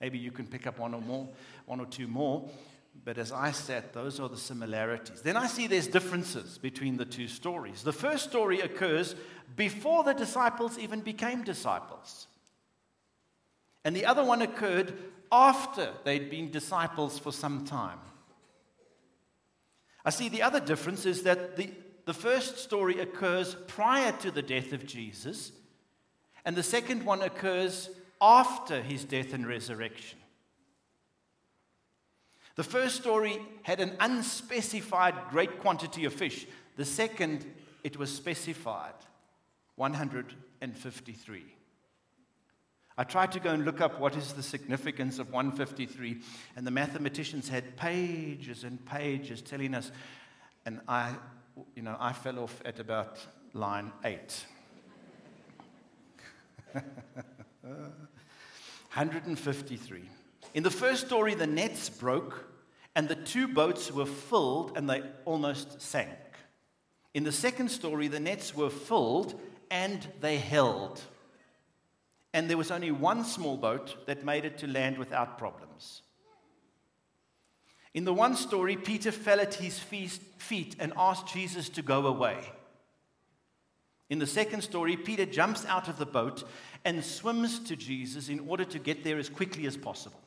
Maybe 0.00 0.18
you 0.18 0.32
can 0.32 0.46
pick 0.46 0.66
up 0.66 0.78
one 0.78 0.94
or 0.94 1.00
more, 1.00 1.28
one 1.66 1.80
or 1.80 1.86
two 1.86 2.08
more. 2.08 2.48
But 3.04 3.18
as 3.18 3.32
I 3.32 3.52
said, 3.52 3.92
those 3.92 4.20
are 4.20 4.28
the 4.28 4.36
similarities. 4.36 5.22
Then 5.22 5.36
I 5.36 5.46
see 5.46 5.66
there's 5.66 5.86
differences 5.86 6.58
between 6.58 6.96
the 6.96 7.04
two 7.04 7.28
stories. 7.28 7.82
The 7.82 7.92
first 7.92 8.28
story 8.28 8.60
occurs 8.60 9.14
before 9.56 10.04
the 10.04 10.12
disciples 10.12 10.78
even 10.78 11.00
became 11.00 11.42
disciples. 11.42 12.26
And 13.84 13.96
the 13.96 14.06
other 14.06 14.24
one 14.24 14.42
occurred 14.42 14.94
after 15.30 15.92
they'd 16.04 16.30
been 16.30 16.50
disciples 16.50 17.18
for 17.18 17.32
some 17.32 17.64
time. 17.64 17.98
I 20.04 20.10
see 20.10 20.28
the 20.28 20.42
other 20.42 20.60
difference 20.60 21.06
is 21.06 21.22
that 21.22 21.56
the, 21.56 21.70
the 22.04 22.14
first 22.14 22.58
story 22.58 23.00
occurs 23.00 23.56
prior 23.66 24.12
to 24.18 24.30
the 24.30 24.42
death 24.42 24.72
of 24.72 24.86
Jesus, 24.86 25.52
and 26.44 26.56
the 26.56 26.62
second 26.62 27.04
one 27.04 27.22
occurs 27.22 27.90
after 28.20 28.82
his 28.82 29.04
death 29.04 29.32
and 29.32 29.46
resurrection. 29.46 30.18
The 32.54 32.64
first 32.64 32.96
story 32.96 33.40
had 33.62 33.80
an 33.80 33.96
unspecified 33.98 35.14
great 35.30 35.60
quantity 35.60 36.04
of 36.04 36.12
fish. 36.12 36.46
The 36.76 36.84
second, 36.84 37.46
it 37.82 37.96
was 37.96 38.14
specified 38.14 38.92
153. 39.76 41.44
I 42.98 43.04
tried 43.04 43.32
to 43.32 43.40
go 43.40 43.50
and 43.50 43.64
look 43.64 43.80
up 43.80 43.98
what 43.98 44.16
is 44.16 44.34
the 44.34 44.42
significance 44.42 45.18
of 45.18 45.32
153, 45.32 46.20
and 46.56 46.66
the 46.66 46.70
mathematicians 46.70 47.48
had 47.48 47.76
pages 47.76 48.64
and 48.64 48.84
pages 48.84 49.40
telling 49.40 49.74
us, 49.74 49.90
and 50.66 50.80
I, 50.86 51.14
you 51.74 51.82
know, 51.82 51.96
I 51.98 52.12
fell 52.12 52.38
off 52.38 52.60
at 52.64 52.78
about 52.78 53.18
line 53.52 53.92
eight. 54.04 54.44
153. 58.94 60.02
In 60.54 60.62
the 60.62 60.70
first 60.70 61.06
story, 61.06 61.34
the 61.34 61.46
nets 61.46 61.88
broke 61.88 62.46
and 62.94 63.08
the 63.08 63.14
two 63.14 63.48
boats 63.48 63.90
were 63.90 64.06
filled 64.06 64.76
and 64.76 64.88
they 64.88 65.02
almost 65.24 65.80
sank. 65.80 66.10
In 67.14 67.24
the 67.24 67.32
second 67.32 67.70
story, 67.70 68.08
the 68.08 68.20
nets 68.20 68.54
were 68.54 68.70
filled 68.70 69.40
and 69.70 70.06
they 70.20 70.36
held. 70.36 71.00
And 72.34 72.48
there 72.48 72.58
was 72.58 72.70
only 72.70 72.90
one 72.90 73.24
small 73.24 73.56
boat 73.56 74.06
that 74.06 74.24
made 74.24 74.44
it 74.44 74.58
to 74.58 74.66
land 74.66 74.98
without 74.98 75.38
problems. 75.38 75.71
In 77.94 78.04
the 78.04 78.14
one 78.14 78.36
story, 78.36 78.76
Peter 78.76 79.12
fell 79.12 79.40
at 79.40 79.54
his 79.54 79.78
feet 79.78 80.76
and 80.78 80.92
asked 80.96 81.32
Jesus 81.32 81.68
to 81.70 81.82
go 81.82 82.06
away. 82.06 82.38
In 84.08 84.18
the 84.18 84.26
second 84.26 84.62
story, 84.62 84.96
Peter 84.96 85.26
jumps 85.26 85.64
out 85.66 85.88
of 85.88 85.98
the 85.98 86.06
boat 86.06 86.44
and 86.84 87.04
swims 87.04 87.60
to 87.60 87.76
Jesus 87.76 88.28
in 88.28 88.40
order 88.40 88.64
to 88.64 88.78
get 88.78 89.04
there 89.04 89.18
as 89.18 89.28
quickly 89.28 89.66
as 89.66 89.76
possible. 89.76 90.20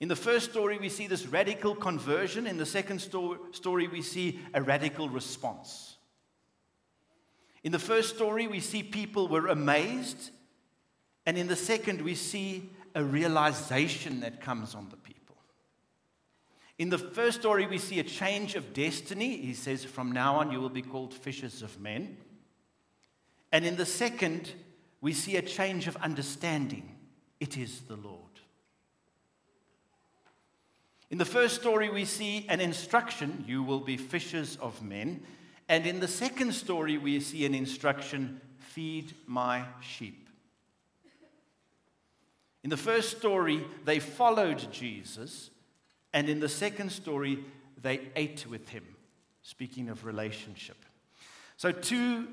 In 0.00 0.08
the 0.08 0.16
first 0.16 0.50
story, 0.50 0.78
we 0.78 0.88
see 0.88 1.06
this 1.06 1.26
radical 1.26 1.74
conversion. 1.74 2.46
In 2.46 2.58
the 2.58 2.66
second 2.66 3.00
sto- 3.00 3.38
story, 3.52 3.88
we 3.88 4.02
see 4.02 4.40
a 4.52 4.60
radical 4.60 5.08
response. 5.08 5.96
In 7.62 7.72
the 7.72 7.78
first 7.78 8.16
story, 8.16 8.46
we 8.46 8.60
see 8.60 8.82
people 8.82 9.28
were 9.28 9.46
amazed. 9.46 10.30
And 11.24 11.38
in 11.38 11.46
the 11.46 11.56
second, 11.56 12.02
we 12.02 12.16
see 12.16 12.68
a 12.94 13.04
realization 13.04 14.20
that 14.20 14.40
comes 14.40 14.74
on 14.74 14.88
the 14.90 14.96
people. 14.96 15.01
In 16.82 16.90
the 16.90 16.98
first 16.98 17.38
story, 17.38 17.64
we 17.64 17.78
see 17.78 18.00
a 18.00 18.02
change 18.02 18.56
of 18.56 18.74
destiny. 18.74 19.36
He 19.36 19.54
says, 19.54 19.84
From 19.84 20.10
now 20.10 20.34
on, 20.40 20.50
you 20.50 20.60
will 20.60 20.68
be 20.68 20.82
called 20.82 21.14
fishers 21.14 21.62
of 21.62 21.78
men. 21.78 22.16
And 23.52 23.64
in 23.64 23.76
the 23.76 23.86
second, 23.86 24.52
we 25.00 25.12
see 25.12 25.36
a 25.36 25.42
change 25.42 25.86
of 25.86 25.94
understanding. 25.98 26.96
It 27.38 27.56
is 27.56 27.82
the 27.82 27.94
Lord. 27.94 28.40
In 31.08 31.18
the 31.18 31.24
first 31.24 31.54
story, 31.54 31.88
we 31.88 32.04
see 32.04 32.46
an 32.48 32.60
instruction 32.60 33.44
you 33.46 33.62
will 33.62 33.78
be 33.78 33.96
fishers 33.96 34.56
of 34.56 34.82
men. 34.82 35.22
And 35.68 35.86
in 35.86 36.00
the 36.00 36.08
second 36.08 36.52
story, 36.52 36.98
we 36.98 37.20
see 37.20 37.46
an 37.46 37.54
instruction 37.54 38.40
feed 38.58 39.14
my 39.28 39.66
sheep. 39.80 40.28
In 42.64 42.70
the 42.70 42.76
first 42.76 43.18
story, 43.18 43.64
they 43.84 44.00
followed 44.00 44.72
Jesus. 44.72 45.51
And 46.12 46.28
in 46.28 46.40
the 46.40 46.48
second 46.48 46.90
story, 46.92 47.38
they 47.80 48.00
ate 48.16 48.46
with 48.46 48.68
him. 48.68 48.84
Speaking 49.42 49.88
of 49.88 50.04
relationship. 50.04 50.76
So, 51.56 51.72
two 51.72 52.28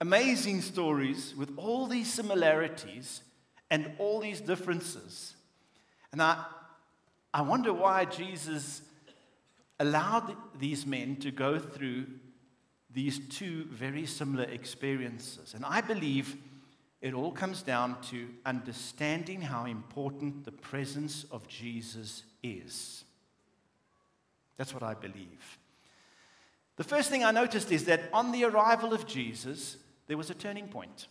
amazing 0.00 0.60
stories 0.60 1.34
with 1.36 1.52
all 1.56 1.86
these 1.86 2.12
similarities 2.12 3.22
and 3.70 3.90
all 3.98 4.20
these 4.20 4.40
differences. 4.40 5.34
And 6.12 6.22
I, 6.22 6.44
I 7.32 7.42
wonder 7.42 7.72
why 7.72 8.04
Jesus 8.04 8.82
allowed 9.80 10.36
these 10.58 10.86
men 10.86 11.16
to 11.16 11.30
go 11.30 11.58
through 11.58 12.06
these 12.92 13.18
two 13.28 13.64
very 13.70 14.06
similar 14.06 14.44
experiences. 14.44 15.54
And 15.54 15.64
I 15.64 15.80
believe 15.80 16.36
it 17.00 17.14
all 17.14 17.32
comes 17.32 17.62
down 17.62 18.00
to 18.10 18.28
understanding 18.44 19.40
how 19.40 19.64
important 19.64 20.44
the 20.44 20.52
presence 20.52 21.24
of 21.30 21.48
Jesus 21.48 22.24
is. 22.42 23.04
That's 24.56 24.74
what 24.74 24.82
I 24.82 24.94
believe. 24.94 25.58
The 26.76 26.84
first 26.84 27.10
thing 27.10 27.24
I 27.24 27.30
noticed 27.30 27.70
is 27.70 27.84
that 27.84 28.02
on 28.12 28.32
the 28.32 28.44
arrival 28.44 28.92
of 28.92 29.06
Jesus, 29.06 29.76
there 30.06 30.16
was 30.16 30.30
a 30.30 30.34
turning 30.34 30.68
point. 30.68 31.06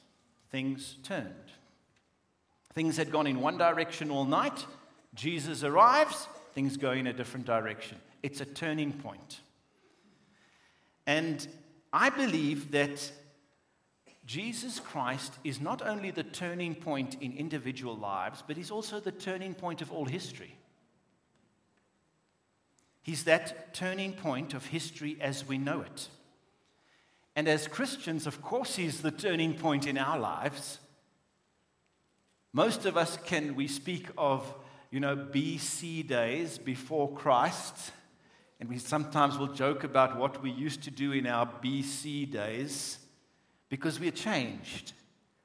Things 0.51 0.97
turned. 1.03 1.51
Things 2.73 2.97
had 2.97 3.11
gone 3.11 3.27
in 3.27 3.41
one 3.41 3.57
direction 3.57 4.11
all 4.11 4.25
night, 4.25 4.65
Jesus 5.13 5.63
arrives, 5.63 6.27
things 6.53 6.77
go 6.77 6.91
in 6.91 7.07
a 7.07 7.13
different 7.13 7.45
direction. 7.45 7.97
It's 8.23 8.39
a 8.39 8.45
turning 8.45 8.93
point. 8.93 9.41
And 11.05 11.45
I 11.91 12.09
believe 12.09 12.71
that 12.71 13.11
Jesus 14.25 14.79
Christ 14.79 15.33
is 15.43 15.59
not 15.59 15.85
only 15.85 16.11
the 16.11 16.23
turning 16.23 16.75
point 16.75 17.17
in 17.19 17.33
individual 17.33 17.97
lives, 17.97 18.43
but 18.45 18.55
he's 18.55 18.71
also 18.71 18.99
the 18.99 19.11
turning 19.11 19.53
point 19.53 19.81
of 19.81 19.91
all 19.91 20.05
history. 20.05 20.55
He's 23.01 23.23
that 23.23 23.73
turning 23.73 24.13
point 24.13 24.53
of 24.53 24.67
history 24.67 25.17
as 25.19 25.47
we 25.47 25.57
know 25.57 25.81
it. 25.81 26.07
And 27.35 27.47
as 27.47 27.67
Christians, 27.67 28.27
of 28.27 28.41
course, 28.41 28.75
he's 28.75 29.01
the 29.01 29.11
turning 29.11 29.53
point 29.53 29.87
in 29.87 29.97
our 29.97 30.19
lives. 30.19 30.79
Most 32.53 32.85
of 32.85 32.97
us 32.97 33.17
can, 33.17 33.55
we 33.55 33.67
speak 33.67 34.07
of 34.17 34.53
you 34.91 34.99
know, 34.99 35.15
BC 35.15 36.05
days 36.05 36.57
before 36.57 37.11
Christ. 37.13 37.91
And 38.59 38.69
we 38.69 38.77
sometimes 38.77 39.37
will 39.37 39.47
joke 39.47 39.83
about 39.83 40.17
what 40.17 40.43
we 40.43 40.51
used 40.51 40.83
to 40.83 40.91
do 40.91 41.13
in 41.13 41.25
our 41.25 41.47
BC 41.63 42.29
days 42.29 42.99
because 43.69 43.99
we 43.99 44.07
are 44.09 44.11
changed. 44.11 44.93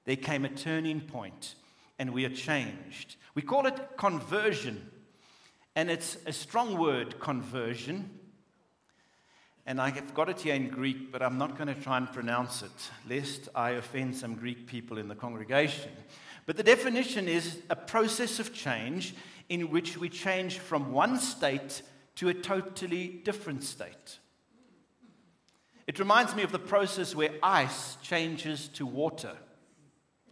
There 0.04 0.16
came 0.16 0.44
a 0.44 0.50
turning 0.50 1.00
point 1.00 1.54
and 1.98 2.12
we 2.12 2.26
are 2.26 2.34
changed. 2.34 3.16
We 3.34 3.42
call 3.42 3.66
it 3.66 3.96
conversion. 3.96 4.90
And 5.76 5.90
it's 5.90 6.16
a 6.24 6.32
strong 6.32 6.78
word, 6.78 7.20
conversion. 7.20 8.08
And 9.66 9.78
I've 9.78 10.14
got 10.14 10.30
it 10.30 10.40
here 10.40 10.54
in 10.54 10.70
Greek, 10.70 11.12
but 11.12 11.22
I'm 11.22 11.36
not 11.36 11.58
going 11.58 11.68
to 11.68 11.78
try 11.80 11.98
and 11.98 12.10
pronounce 12.10 12.62
it, 12.62 12.90
lest 13.06 13.50
I 13.54 13.72
offend 13.72 14.16
some 14.16 14.36
Greek 14.36 14.66
people 14.66 14.96
in 14.96 15.06
the 15.06 15.14
congregation. 15.14 15.90
But 16.46 16.56
the 16.56 16.62
definition 16.62 17.28
is 17.28 17.58
a 17.68 17.76
process 17.76 18.40
of 18.40 18.54
change 18.54 19.14
in 19.50 19.70
which 19.70 19.98
we 19.98 20.08
change 20.08 20.60
from 20.60 20.92
one 20.92 21.18
state 21.18 21.82
to 22.14 22.30
a 22.30 22.34
totally 22.34 23.20
different 23.22 23.62
state. 23.62 24.18
It 25.86 25.98
reminds 25.98 26.34
me 26.34 26.42
of 26.42 26.52
the 26.52 26.58
process 26.58 27.14
where 27.14 27.32
ice 27.42 27.96
changes 27.96 28.68
to 28.68 28.86
water, 28.86 29.36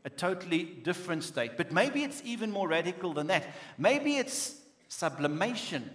a 0.06 0.10
totally 0.10 0.64
different 0.64 1.22
state. 1.22 1.58
But 1.58 1.70
maybe 1.70 2.02
it's 2.02 2.22
even 2.24 2.50
more 2.50 2.68
radical 2.68 3.12
than 3.12 3.26
that. 3.26 3.44
Maybe 3.76 4.16
it's 4.16 4.56
sublimation. 4.94 5.90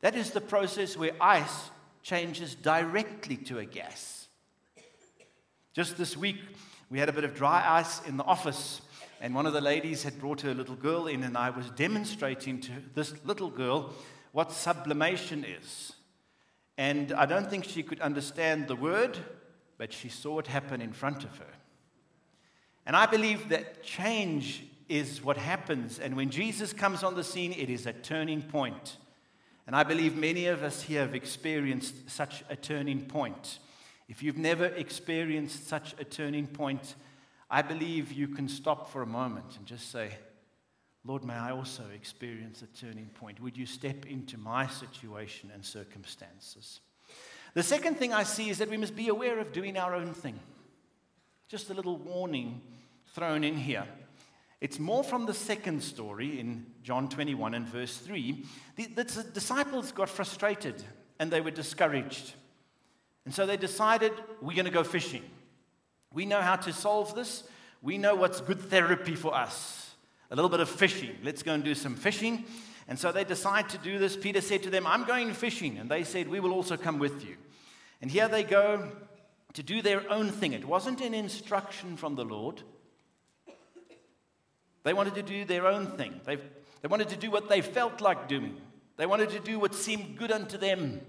That 0.00 0.14
is 0.14 0.30
the 0.30 0.40
process 0.40 0.96
where 0.96 1.12
ice 1.20 1.70
changes 2.02 2.54
directly 2.54 3.36
to 3.36 3.58
a 3.58 3.64
gas. 3.64 4.28
Just 5.74 5.98
this 5.98 6.16
week, 6.16 6.38
we 6.88 6.98
had 6.98 7.08
a 7.08 7.12
bit 7.12 7.24
of 7.24 7.34
dry 7.34 7.64
ice 7.66 8.00
in 8.06 8.16
the 8.16 8.24
office, 8.24 8.80
and 9.20 9.34
one 9.34 9.46
of 9.46 9.52
the 9.52 9.60
ladies 9.60 10.02
had 10.02 10.18
brought 10.18 10.40
her 10.42 10.54
little 10.54 10.76
girl 10.76 11.06
in, 11.08 11.22
and 11.24 11.36
I 11.36 11.50
was 11.50 11.68
demonstrating 11.70 12.60
to 12.62 12.72
this 12.94 13.12
little 13.24 13.50
girl 13.50 13.92
what 14.32 14.52
sublimation 14.52 15.44
is. 15.44 15.92
And 16.78 17.12
I 17.12 17.26
don't 17.26 17.50
think 17.50 17.64
she 17.64 17.82
could 17.82 18.00
understand 18.00 18.68
the 18.68 18.76
word, 18.76 19.18
but 19.78 19.92
she 19.92 20.08
saw 20.08 20.38
it 20.38 20.46
happen 20.46 20.80
in 20.80 20.92
front 20.92 21.24
of 21.24 21.36
her. 21.38 21.54
And 22.86 22.96
I 22.96 23.06
believe 23.06 23.48
that 23.50 23.82
change 23.82 24.64
is 24.90 25.22
what 25.22 25.36
happens. 25.36 25.98
And 25.98 26.16
when 26.16 26.30
Jesus 26.30 26.72
comes 26.72 27.02
on 27.02 27.14
the 27.14 27.24
scene, 27.24 27.52
it 27.52 27.70
is 27.70 27.86
a 27.86 27.92
turning 27.92 28.42
point. 28.42 28.96
And 29.66 29.76
I 29.76 29.84
believe 29.84 30.16
many 30.16 30.46
of 30.46 30.64
us 30.64 30.82
here 30.82 31.02
have 31.02 31.14
experienced 31.14 32.10
such 32.10 32.42
a 32.50 32.56
turning 32.56 33.02
point. 33.02 33.60
If 34.08 34.22
you've 34.22 34.36
never 34.36 34.64
experienced 34.64 35.68
such 35.68 35.94
a 36.00 36.04
turning 36.04 36.48
point, 36.48 36.96
I 37.48 37.62
believe 37.62 38.10
you 38.10 38.26
can 38.26 38.48
stop 38.48 38.90
for 38.90 39.02
a 39.02 39.06
moment 39.06 39.56
and 39.56 39.64
just 39.64 39.92
say, 39.92 40.10
Lord, 41.04 41.24
may 41.24 41.34
I 41.34 41.52
also 41.52 41.84
experience 41.94 42.62
a 42.62 42.66
turning 42.66 43.06
point? 43.06 43.40
Would 43.40 43.56
you 43.56 43.66
step 43.66 44.06
into 44.06 44.36
my 44.38 44.66
situation 44.66 45.50
and 45.54 45.64
circumstances? 45.64 46.80
The 47.54 47.62
second 47.62 47.94
thing 47.94 48.12
I 48.12 48.24
see 48.24 48.50
is 48.50 48.58
that 48.58 48.68
we 48.68 48.76
must 48.76 48.96
be 48.96 49.08
aware 49.08 49.38
of 49.38 49.52
doing 49.52 49.76
our 49.76 49.94
own 49.94 50.14
thing. 50.14 50.38
Just 51.48 51.70
a 51.70 51.74
little 51.74 51.96
warning 51.96 52.60
thrown 53.14 53.44
in 53.44 53.56
here. 53.56 53.86
It's 54.60 54.78
more 54.78 55.02
from 55.02 55.26
the 55.26 55.34
second 55.34 55.82
story 55.82 56.38
in 56.38 56.66
John 56.82 57.08
21 57.08 57.54
and 57.54 57.66
verse 57.66 57.96
3. 57.96 58.44
The, 58.76 58.86
the 58.86 59.04
disciples 59.32 59.92
got 59.92 60.08
frustrated 60.08 60.82
and 61.18 61.30
they 61.30 61.40
were 61.40 61.50
discouraged. 61.50 62.34
And 63.24 63.34
so 63.34 63.46
they 63.46 63.56
decided, 63.56 64.12
we're 64.42 64.56
going 64.56 64.66
to 64.66 64.70
go 64.70 64.84
fishing. 64.84 65.22
We 66.12 66.26
know 66.26 66.40
how 66.40 66.56
to 66.56 66.72
solve 66.72 67.14
this. 67.14 67.44
We 67.82 67.96
know 67.96 68.14
what's 68.14 68.40
good 68.40 68.60
therapy 68.60 69.14
for 69.14 69.34
us 69.34 69.80
a 70.30 70.36
little 70.36 70.48
bit 70.48 70.60
of 70.60 70.68
fishing. 70.68 71.16
Let's 71.22 71.42
go 71.42 71.54
and 71.54 71.64
do 71.64 71.74
some 71.74 71.96
fishing. 71.96 72.44
And 72.88 72.98
so 72.98 73.12
they 73.12 73.24
decide 73.24 73.68
to 73.70 73.78
do 73.78 73.98
this. 73.98 74.16
Peter 74.16 74.40
said 74.40 74.62
to 74.62 74.70
them, 74.70 74.86
I'm 74.86 75.04
going 75.04 75.32
fishing. 75.32 75.78
And 75.78 75.90
they 75.90 76.04
said, 76.04 76.28
We 76.28 76.40
will 76.40 76.52
also 76.52 76.76
come 76.76 76.98
with 76.98 77.24
you. 77.24 77.36
And 78.00 78.10
here 78.10 78.28
they 78.28 78.44
go 78.44 78.90
to 79.52 79.62
do 79.62 79.82
their 79.82 80.10
own 80.10 80.30
thing. 80.30 80.52
It 80.52 80.64
wasn't 80.64 81.00
an 81.00 81.14
instruction 81.14 81.96
from 81.96 82.14
the 82.14 82.24
Lord. 82.24 82.62
They 84.82 84.92
wanted 84.92 85.14
to 85.16 85.22
do 85.22 85.44
their 85.44 85.66
own 85.66 85.86
thing. 85.86 86.20
They, 86.24 86.36
they 86.36 86.88
wanted 86.88 87.08
to 87.10 87.16
do 87.16 87.30
what 87.30 87.48
they 87.48 87.60
felt 87.60 88.00
like 88.00 88.28
doing. 88.28 88.56
They 88.96 89.06
wanted 89.06 89.30
to 89.30 89.40
do 89.40 89.58
what 89.58 89.74
seemed 89.74 90.16
good 90.16 90.32
unto 90.32 90.56
them. 90.56 91.00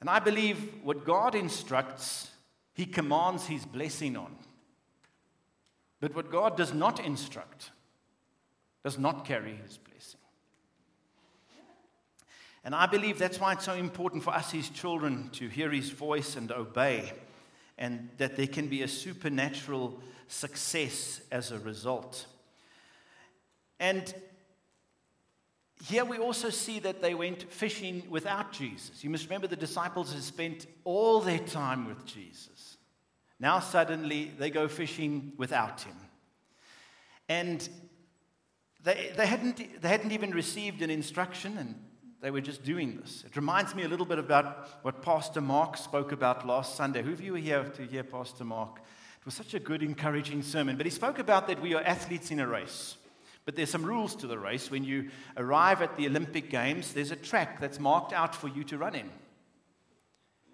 And 0.00 0.08
I 0.08 0.18
believe 0.18 0.74
what 0.82 1.04
God 1.04 1.34
instructs, 1.34 2.30
He 2.74 2.86
commands 2.86 3.46
His 3.46 3.64
blessing 3.64 4.16
on. 4.16 4.36
But 6.00 6.14
what 6.14 6.30
God 6.30 6.56
does 6.56 6.72
not 6.72 7.04
instruct 7.04 7.70
does 8.84 8.98
not 8.98 9.24
carry 9.24 9.54
his 9.56 9.78
blessing. 9.78 10.20
And 12.64 12.74
I 12.74 12.86
believe 12.86 13.18
that's 13.18 13.40
why 13.40 13.52
it's 13.52 13.64
so 13.64 13.74
important 13.74 14.22
for 14.22 14.34
us, 14.34 14.50
his 14.50 14.68
children, 14.68 15.30
to 15.32 15.48
hear 15.48 15.70
his 15.70 15.90
voice 15.90 16.36
and 16.36 16.50
obey, 16.52 17.12
and 17.78 18.08
that 18.18 18.36
there 18.36 18.46
can 18.46 18.66
be 18.66 18.82
a 18.82 18.88
supernatural 18.88 19.98
success 20.26 21.20
as 21.30 21.52
a 21.52 21.58
result. 21.60 22.26
And 23.80 24.12
here 25.84 26.04
we 26.04 26.18
also 26.18 26.50
see 26.50 26.80
that 26.80 27.00
they 27.00 27.14
went 27.14 27.52
fishing 27.52 28.02
without 28.10 28.52
Jesus. 28.52 29.04
You 29.04 29.10
must 29.10 29.24
remember 29.24 29.46
the 29.46 29.56
disciples 29.56 30.12
had 30.12 30.22
spent 30.22 30.66
all 30.84 31.20
their 31.20 31.38
time 31.38 31.86
with 31.86 32.04
Jesus. 32.04 32.76
Now, 33.40 33.60
suddenly, 33.60 34.32
they 34.36 34.50
go 34.50 34.66
fishing 34.66 35.32
without 35.36 35.82
him. 35.82 35.94
And 37.28 37.68
they, 38.82 39.12
they, 39.16 39.26
hadn't, 39.26 39.80
they 39.80 39.88
hadn't 39.88 40.10
even 40.10 40.32
received 40.32 40.82
an 40.82 40.90
instruction, 40.90 41.56
and 41.56 41.74
they 42.20 42.30
were 42.30 42.40
just 42.40 42.64
doing 42.64 42.98
this. 43.00 43.22
It 43.24 43.36
reminds 43.36 43.74
me 43.74 43.84
a 43.84 43.88
little 43.88 44.06
bit 44.06 44.18
about 44.18 44.68
what 44.82 45.02
Pastor 45.02 45.40
Mark 45.40 45.76
spoke 45.76 46.10
about 46.12 46.46
last 46.46 46.74
Sunday. 46.74 47.02
Who 47.02 47.12
of 47.12 47.20
you 47.20 47.32
were 47.32 47.38
here 47.38 47.64
to 47.64 47.82
hear 47.82 48.02
Pastor 48.02 48.44
Mark? 48.44 48.78
It 49.20 49.24
was 49.24 49.34
such 49.34 49.54
a 49.54 49.60
good, 49.60 49.82
encouraging 49.82 50.42
sermon. 50.42 50.76
But 50.76 50.86
he 50.86 50.90
spoke 50.90 51.18
about 51.18 51.46
that 51.46 51.62
we 51.62 51.74
are 51.74 51.82
athletes 51.82 52.30
in 52.30 52.40
a 52.40 52.46
race. 52.46 52.96
But 53.44 53.54
there's 53.56 53.70
some 53.70 53.84
rules 53.84 54.16
to 54.16 54.26
the 54.26 54.38
race. 54.38 54.70
When 54.70 54.84
you 54.84 55.10
arrive 55.36 55.80
at 55.80 55.96
the 55.96 56.06
Olympic 56.06 56.50
Games, 56.50 56.92
there's 56.92 57.12
a 57.12 57.16
track 57.16 57.60
that's 57.60 57.78
marked 57.78 58.12
out 58.12 58.34
for 58.34 58.48
you 58.48 58.64
to 58.64 58.78
run 58.78 58.94
in. 58.94 59.10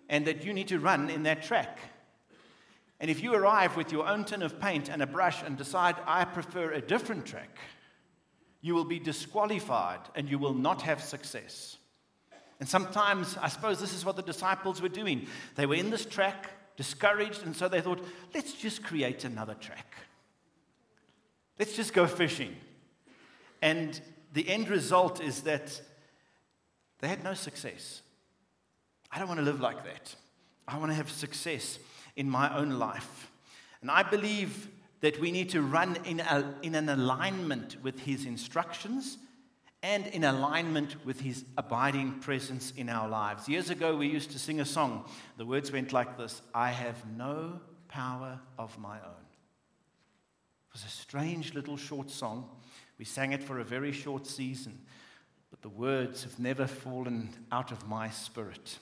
And 0.08 0.26
that 0.26 0.44
you 0.44 0.52
need 0.52 0.68
to 0.68 0.78
run 0.78 1.08
in 1.08 1.22
that 1.22 1.42
track. 1.42 1.78
And 3.00 3.10
if 3.10 3.22
you 3.22 3.34
arrive 3.34 3.76
with 3.76 3.90
your 3.90 4.06
own 4.06 4.24
tin 4.24 4.42
of 4.42 4.60
paint 4.60 4.88
and 4.88 5.02
a 5.02 5.06
brush 5.06 5.42
and 5.42 5.56
decide, 5.56 5.96
I 6.06 6.24
prefer 6.24 6.72
a 6.72 6.80
different 6.80 7.26
track, 7.26 7.58
you 8.64 8.74
will 8.74 8.86
be 8.86 8.98
disqualified 8.98 10.00
and 10.14 10.26
you 10.26 10.38
will 10.38 10.54
not 10.54 10.80
have 10.80 11.02
success. 11.02 11.76
And 12.58 12.66
sometimes, 12.66 13.36
I 13.36 13.48
suppose 13.48 13.78
this 13.78 13.92
is 13.92 14.06
what 14.06 14.16
the 14.16 14.22
disciples 14.22 14.80
were 14.80 14.88
doing. 14.88 15.26
They 15.54 15.66
were 15.66 15.74
in 15.74 15.90
this 15.90 16.06
track, 16.06 16.48
discouraged, 16.78 17.44
and 17.44 17.54
so 17.54 17.68
they 17.68 17.82
thought, 17.82 18.02
let's 18.34 18.54
just 18.54 18.82
create 18.82 19.24
another 19.24 19.52
track. 19.52 19.96
Let's 21.58 21.76
just 21.76 21.92
go 21.92 22.06
fishing. 22.06 22.56
And 23.60 24.00
the 24.32 24.48
end 24.48 24.70
result 24.70 25.22
is 25.22 25.42
that 25.42 25.78
they 27.00 27.08
had 27.08 27.22
no 27.22 27.34
success. 27.34 28.00
I 29.12 29.18
don't 29.18 29.28
want 29.28 29.40
to 29.40 29.44
live 29.44 29.60
like 29.60 29.84
that. 29.84 30.14
I 30.66 30.78
want 30.78 30.90
to 30.90 30.96
have 30.96 31.10
success 31.10 31.78
in 32.16 32.30
my 32.30 32.56
own 32.56 32.78
life. 32.78 33.30
And 33.82 33.90
I 33.90 34.04
believe 34.04 34.70
that 35.04 35.20
we 35.20 35.30
need 35.30 35.50
to 35.50 35.60
run 35.60 35.98
in, 36.06 36.20
a, 36.20 36.54
in 36.62 36.74
an 36.74 36.88
alignment 36.88 37.76
with 37.82 38.00
His 38.00 38.24
instructions 38.24 39.18
and 39.82 40.06
in 40.06 40.24
alignment 40.24 40.96
with 41.04 41.20
His 41.20 41.44
abiding 41.58 42.20
presence 42.20 42.72
in 42.74 42.88
our 42.88 43.06
lives. 43.06 43.46
Years 43.46 43.68
ago, 43.68 43.94
we 43.94 44.06
used 44.06 44.30
to 44.30 44.38
sing 44.38 44.62
a 44.62 44.64
song. 44.64 45.04
The 45.36 45.44
words 45.44 45.70
went 45.70 45.92
like 45.92 46.16
this 46.16 46.40
I 46.54 46.70
have 46.70 46.96
no 47.18 47.60
power 47.86 48.40
of 48.58 48.78
my 48.78 48.96
own. 48.96 49.26
It 50.68 50.72
was 50.72 50.84
a 50.86 50.88
strange 50.88 51.52
little 51.52 51.76
short 51.76 52.08
song. 52.08 52.48
We 52.98 53.04
sang 53.04 53.32
it 53.32 53.44
for 53.44 53.58
a 53.58 53.64
very 53.64 53.92
short 53.92 54.26
season, 54.26 54.78
but 55.50 55.60
the 55.60 55.68
words 55.68 56.22
have 56.22 56.38
never 56.38 56.66
fallen 56.66 57.28
out 57.52 57.72
of 57.72 57.86
my 57.86 58.08
spirit. 58.08 58.78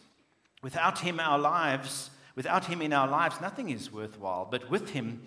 Without 0.63 1.01
Him, 1.01 1.19
our 1.19 1.41
lives 1.41 2.11
Without 2.35 2.65
Him 2.65 2.81
in 2.81 2.93
our 2.93 3.09
lives, 3.09 3.41
nothing 3.41 3.69
is 3.69 3.93
worthwhile, 3.93 4.49
but 4.51 4.71
with 4.71 4.91
Him, 4.91 5.21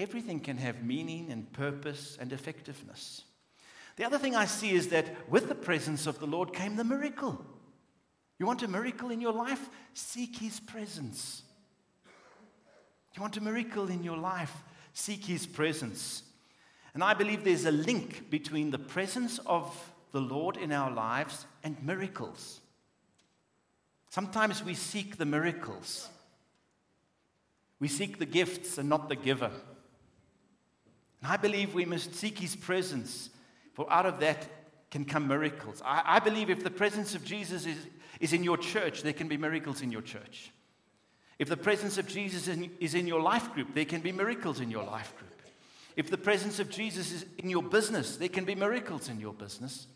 everything 0.00 0.40
can 0.40 0.56
have 0.56 0.84
meaning 0.84 1.30
and 1.30 1.52
purpose 1.52 2.16
and 2.20 2.32
effectiveness. 2.32 3.22
The 3.96 4.04
other 4.04 4.18
thing 4.18 4.34
I 4.34 4.46
see 4.46 4.70
is 4.70 4.88
that 4.88 5.28
with 5.28 5.48
the 5.48 5.54
presence 5.54 6.06
of 6.06 6.18
the 6.18 6.26
Lord 6.26 6.54
came 6.54 6.76
the 6.76 6.84
miracle. 6.84 7.44
You 8.38 8.46
want 8.46 8.62
a 8.62 8.68
miracle 8.68 9.10
in 9.10 9.20
your 9.20 9.34
life? 9.34 9.68
Seek 9.92 10.38
His 10.38 10.58
presence. 10.58 11.42
You 13.14 13.20
want 13.20 13.36
a 13.36 13.42
miracle 13.42 13.88
in 13.88 14.02
your 14.02 14.16
life? 14.16 14.54
Seek 14.94 15.26
His 15.26 15.46
presence. 15.46 16.22
And 16.94 17.04
I 17.04 17.14
believe 17.14 17.44
there's 17.44 17.66
a 17.66 17.72
link 17.72 18.30
between 18.30 18.70
the 18.70 18.78
presence 18.78 19.38
of 19.46 19.92
the 20.12 20.20
Lord 20.20 20.56
in 20.56 20.72
our 20.72 20.90
lives 20.90 21.46
and 21.62 21.80
miracles. 21.84 22.60
Sometimes 24.08 24.64
we 24.64 24.74
seek 24.74 25.18
the 25.18 25.26
miracles. 25.26 26.08
We 27.78 27.86
seek 27.88 28.18
the 28.18 28.26
gifts 28.26 28.78
and 28.78 28.88
not 28.88 29.08
the 29.08 29.16
giver. 29.16 29.52
And 31.22 31.32
I 31.32 31.36
believe 31.36 31.74
we 31.74 31.84
must 31.84 32.14
seek 32.14 32.38
his 32.38 32.56
presence, 32.56 33.30
for 33.74 33.90
out 33.92 34.06
of 34.06 34.20
that 34.20 34.46
can 34.90 35.04
come 35.04 35.28
miracles. 35.28 35.82
I, 35.84 36.02
I 36.04 36.18
believe 36.18 36.50
if 36.50 36.64
the 36.64 36.70
presence 36.70 37.14
of 37.14 37.24
Jesus 37.24 37.66
is, 37.66 37.76
is 38.18 38.32
in 38.32 38.42
your 38.42 38.56
church, 38.56 39.02
there 39.02 39.12
can 39.12 39.28
be 39.28 39.36
miracles 39.36 39.82
in 39.82 39.92
your 39.92 40.02
church. 40.02 40.50
If 41.38 41.48
the 41.48 41.56
presence 41.56 41.96
of 41.96 42.06
Jesus 42.06 42.48
is 42.48 42.56
in, 42.56 42.70
is 42.80 42.94
in 42.94 43.06
your 43.06 43.22
life 43.22 43.52
group, 43.54 43.74
there 43.74 43.84
can 43.84 44.00
be 44.00 44.12
miracles 44.12 44.60
in 44.60 44.70
your 44.70 44.84
life 44.84 45.16
group. 45.16 45.30
If 45.96 46.10
the 46.10 46.18
presence 46.18 46.60
of 46.60 46.70
Jesus 46.70 47.12
is 47.12 47.26
in 47.38 47.50
your 47.50 47.62
business, 47.62 48.16
there 48.16 48.28
can 48.28 48.44
be 48.44 48.54
miracles 48.54 49.08
in 49.08 49.20
your 49.20 49.32
business. 49.32 49.86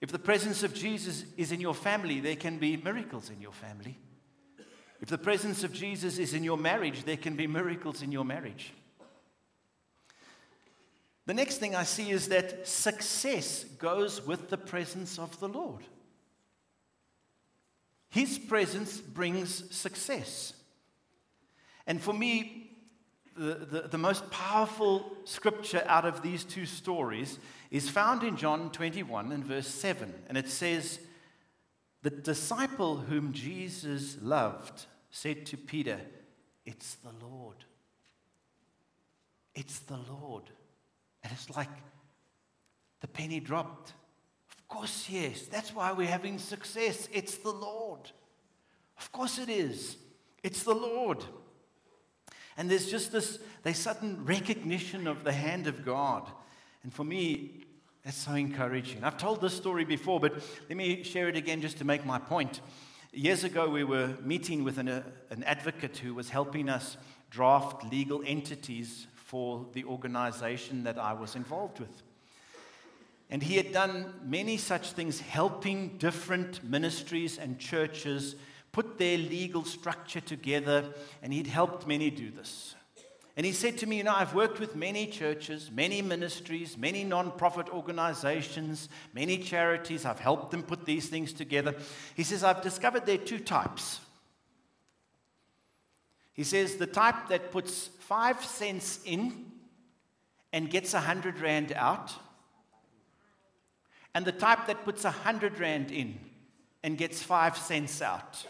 If 0.00 0.12
the 0.12 0.18
presence 0.18 0.62
of 0.62 0.74
Jesus 0.74 1.24
is 1.36 1.50
in 1.50 1.60
your 1.60 1.74
family, 1.74 2.20
there 2.20 2.36
can 2.36 2.58
be 2.58 2.76
miracles 2.76 3.30
in 3.30 3.40
your 3.40 3.52
family. 3.52 3.98
If 5.00 5.08
the 5.08 5.18
presence 5.18 5.64
of 5.64 5.72
Jesus 5.72 6.18
is 6.18 6.34
in 6.34 6.44
your 6.44 6.58
marriage, 6.58 7.04
there 7.04 7.16
can 7.16 7.36
be 7.36 7.46
miracles 7.46 8.02
in 8.02 8.12
your 8.12 8.24
marriage. 8.24 8.72
The 11.26 11.34
next 11.34 11.56
thing 11.58 11.74
I 11.74 11.84
see 11.84 12.10
is 12.10 12.28
that 12.28 12.68
success 12.68 13.64
goes 13.78 14.24
with 14.26 14.50
the 14.50 14.58
presence 14.58 15.18
of 15.18 15.38
the 15.40 15.48
Lord. 15.48 15.84
His 18.10 18.38
presence 18.38 19.00
brings 19.00 19.74
success. 19.74 20.52
And 21.86 22.00
for 22.00 22.12
me, 22.12 22.70
the, 23.36 23.54
the, 23.54 23.88
the, 23.88 23.98
most 23.98 24.30
powerful 24.30 25.16
scripture 25.24 25.82
out 25.86 26.04
of 26.04 26.22
these 26.22 26.44
two 26.44 26.66
stories 26.66 27.38
is 27.70 27.90
found 27.90 28.22
in 28.22 28.36
John 28.36 28.70
21 28.70 29.32
and 29.32 29.44
verse 29.44 29.66
7. 29.66 30.14
And 30.28 30.38
it 30.38 30.48
says, 30.48 31.00
The 32.02 32.10
disciple 32.10 32.98
whom 32.98 33.32
Jesus 33.32 34.16
loved 34.22 34.86
said 35.10 35.46
to 35.46 35.56
Peter, 35.56 35.98
It's 36.64 36.94
the 36.96 37.10
Lord. 37.26 37.64
It's 39.54 39.80
the 39.80 39.98
Lord. 40.08 40.44
And 41.24 41.32
it's 41.32 41.50
like 41.56 41.70
the 43.00 43.08
penny 43.08 43.40
dropped. 43.40 43.94
Of 44.58 44.68
course, 44.68 45.08
yes. 45.10 45.46
That's 45.46 45.74
why 45.74 45.92
we're 45.92 46.06
having 46.06 46.38
success. 46.38 47.08
It's 47.12 47.36
the 47.38 47.50
Lord. 47.50 48.10
Of 48.98 49.10
course, 49.10 49.38
it 49.38 49.48
is. 49.48 49.96
It's 50.42 50.62
the 50.62 50.74
Lord. 50.74 51.24
And 52.56 52.70
there's 52.70 52.90
just 52.90 53.10
this, 53.10 53.38
they 53.62 53.72
sudden 53.72 54.24
recognition 54.24 55.06
of 55.06 55.24
the 55.24 55.32
hand 55.32 55.66
of 55.66 55.84
God. 55.84 56.30
And 56.82 56.92
for 56.92 57.02
me, 57.02 57.64
that's 58.04 58.18
so 58.18 58.34
encouraging. 58.34 59.02
I've 59.02 59.16
told 59.16 59.40
this 59.40 59.54
story 59.54 59.84
before, 59.84 60.20
but 60.20 60.34
let 60.68 60.76
me 60.76 61.02
share 61.02 61.28
it 61.28 61.36
again 61.36 61.62
just 61.62 61.78
to 61.78 61.84
make 61.84 62.04
my 62.04 62.18
point. 62.18 62.60
Years 63.12 63.44
ago, 63.44 63.68
we 63.68 63.82
were 63.82 64.10
meeting 64.22 64.62
with 64.62 64.78
an, 64.78 64.88
uh, 64.88 65.02
an 65.30 65.42
advocate 65.44 65.96
who 65.96 66.14
was 66.14 66.28
helping 66.28 66.68
us 66.68 66.96
draft 67.30 67.90
legal 67.90 68.22
entities 68.26 69.06
for 69.34 69.66
the 69.72 69.82
organization 69.82 70.84
that 70.84 70.96
I 70.96 71.12
was 71.12 71.34
involved 71.34 71.80
with. 71.80 72.04
And 73.28 73.42
he 73.42 73.56
had 73.56 73.72
done 73.72 74.14
many 74.24 74.56
such 74.56 74.92
things, 74.92 75.18
helping 75.18 75.98
different 75.98 76.62
ministries 76.62 77.36
and 77.36 77.58
churches 77.58 78.36
put 78.70 78.96
their 78.96 79.18
legal 79.18 79.64
structure 79.64 80.20
together, 80.20 80.84
and 81.20 81.32
he'd 81.32 81.48
helped 81.48 81.84
many 81.84 82.10
do 82.10 82.30
this. 82.30 82.76
And 83.36 83.44
he 83.44 83.50
said 83.50 83.76
to 83.78 83.88
me, 83.88 83.96
You 83.96 84.04
know, 84.04 84.14
I've 84.14 84.36
worked 84.36 84.60
with 84.60 84.76
many 84.76 85.08
churches, 85.08 85.68
many 85.68 86.00
ministries, 86.00 86.78
many 86.78 87.02
non-profit 87.02 87.70
organizations, 87.70 88.88
many 89.14 89.38
charities. 89.38 90.04
I've 90.04 90.20
helped 90.20 90.52
them 90.52 90.62
put 90.62 90.84
these 90.84 91.08
things 91.08 91.32
together. 91.32 91.74
He 92.14 92.22
says, 92.22 92.44
I've 92.44 92.62
discovered 92.62 93.04
there 93.04 93.16
are 93.16 93.26
two 93.32 93.40
types. 93.40 93.98
He 96.34 96.44
says, 96.44 96.76
The 96.76 96.86
type 96.86 97.28
that 97.28 97.50
puts 97.50 97.88
five 98.00 98.44
cents 98.44 99.00
in 99.04 99.46
and 100.52 100.68
gets 100.68 100.92
a 100.92 101.00
hundred 101.00 101.40
rand 101.40 101.72
out, 101.72 102.12
and 104.14 104.24
the 104.24 104.32
type 104.32 104.66
that 104.66 104.84
puts 104.84 105.04
a 105.04 105.10
hundred 105.10 105.58
rand 105.58 105.90
in 105.90 106.18
and 106.82 106.98
gets 106.98 107.22
five 107.22 107.56
cents 107.56 108.02
out. 108.02 108.46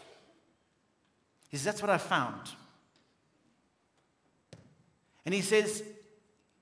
He 1.49 1.57
says, 1.57 1.65
That's 1.65 1.83
what 1.83 1.91
I 1.91 1.99
found. 1.99 2.51
And 5.25 5.35
he 5.35 5.41
says, 5.41 5.83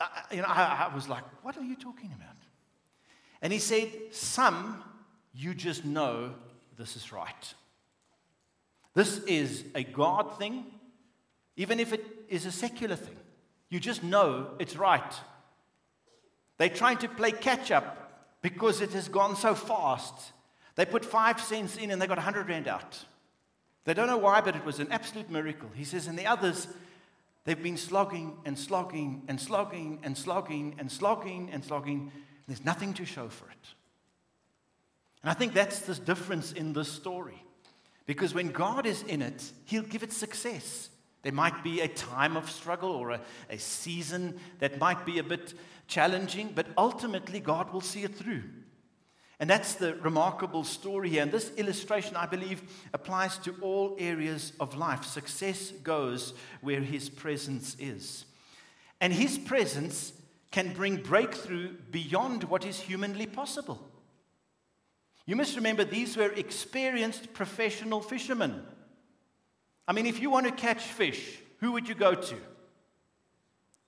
I, 0.00 0.22
you 0.30 0.42
know, 0.42 0.48
I, 0.48 0.88
I 0.90 0.94
was 0.94 1.08
like, 1.08 1.24
what 1.42 1.56
are 1.56 1.64
you 1.64 1.76
talking 1.76 2.12
about? 2.14 2.37
And 3.40 3.52
he 3.52 3.58
said, 3.58 3.90
some 4.12 4.82
you 5.35 5.54
just 5.54 5.85
know 5.85 6.35
this 6.76 6.96
is 6.96 7.12
right. 7.12 7.54
This 8.94 9.18
is 9.24 9.64
a 9.74 9.82
God 9.82 10.38
thing, 10.38 10.66
even 11.56 11.80
if 11.80 11.92
it 11.92 12.04
is 12.28 12.46
a 12.46 12.52
secular 12.52 12.96
thing. 12.96 13.16
You 13.68 13.80
just 13.80 14.02
know 14.02 14.48
it's 14.58 14.76
right. 14.76 15.14
They're 16.58 16.68
trying 16.68 16.98
to 16.98 17.08
play 17.08 17.32
catch 17.32 17.70
up 17.70 18.36
because 18.42 18.80
it 18.80 18.90
has 18.90 19.08
gone 19.08 19.36
so 19.36 19.54
fast. 19.54 20.14
They 20.74 20.84
put 20.84 21.04
five 21.04 21.40
cents 21.40 21.76
in 21.76 21.90
and 21.90 22.00
they 22.00 22.06
got 22.06 22.18
100 22.18 22.48
Rand 22.48 22.68
out. 22.68 23.04
They 23.84 23.94
don't 23.94 24.06
know 24.06 24.18
why, 24.18 24.40
but 24.40 24.56
it 24.56 24.64
was 24.64 24.78
an 24.78 24.92
absolute 24.92 25.30
miracle. 25.30 25.70
He 25.74 25.84
says, 25.84 26.06
and 26.06 26.18
the 26.18 26.26
others, 26.26 26.68
They've 27.44 27.60
been 27.60 27.76
slogging 27.76 28.36
and 28.44 28.56
slogging 28.56 29.22
and 29.26 29.40
slogging 29.40 29.98
and 30.02 30.16
slogging 30.16 30.76
and 30.78 30.90
slogging 30.90 31.50
and 31.52 31.64
slogging. 31.64 31.98
And 32.00 32.12
There's 32.46 32.64
nothing 32.64 32.94
to 32.94 33.04
show 33.04 33.28
for 33.28 33.46
it. 33.50 33.68
And 35.22 35.30
I 35.30 35.34
think 35.34 35.52
that's 35.52 35.80
the 35.80 35.94
difference 35.94 36.52
in 36.52 36.72
this 36.72 36.90
story. 36.90 37.42
Because 38.06 38.34
when 38.34 38.48
God 38.48 38.86
is 38.86 39.02
in 39.02 39.22
it, 39.22 39.50
He'll 39.64 39.82
give 39.82 40.02
it 40.02 40.12
success. 40.12 40.88
There 41.22 41.32
might 41.32 41.62
be 41.62 41.80
a 41.80 41.88
time 41.88 42.37
of 42.37 42.50
struggle 42.50 42.90
or 42.90 43.11
a, 43.11 43.20
a 43.48 43.58
season 43.58 44.38
that 44.58 44.78
might 44.78 45.06
be 45.06 45.18
a 45.18 45.24
bit 45.24 45.54
challenging, 45.87 46.52
but 46.54 46.66
ultimately 46.76 47.38
God 47.38 47.72
will 47.72 47.80
see 47.80 48.02
it 48.02 48.14
through. 48.14 48.42
And 49.38 49.50
that's 49.50 49.74
the 49.74 49.94
remarkable 49.96 50.62
story 50.62 51.11
here. 51.11 51.22
And 51.22 51.32
this 51.32 51.50
illustration, 51.56 52.14
I 52.16 52.26
believe, 52.26 52.62
applies 52.94 53.38
to 53.38 53.54
all 53.61 53.96
areas 53.98 54.52
of 54.61 54.76
life. 54.76 55.04
Success 55.04 55.70
goes 55.82 56.35
where 56.61 56.80
His 56.80 57.08
presence 57.08 57.76
is. 57.80 58.24
And 59.00 59.12
His 59.12 59.38
presence 59.38 60.12
can 60.52 60.72
bring 60.72 60.96
breakthrough 60.96 61.72
beyond 61.90 62.44
what 62.44 62.64
is 62.64 62.78
humanly 62.78 63.26
possible. 63.26 63.80
You 65.26 65.35
must 65.35 65.56
remember, 65.56 65.85
these 65.85 66.16
were 66.16 66.32
experienced 66.32 67.32
professional 67.32 68.00
fishermen. 68.00 68.62
I 69.86 69.92
mean, 69.92 70.06
if 70.06 70.20
you 70.20 70.30
want 70.30 70.46
to 70.46 70.52
catch 70.52 70.82
fish, 70.82 71.38
who 71.58 71.72
would 71.72 71.88
you 71.88 71.94
go 71.94 72.14
to? 72.14 72.36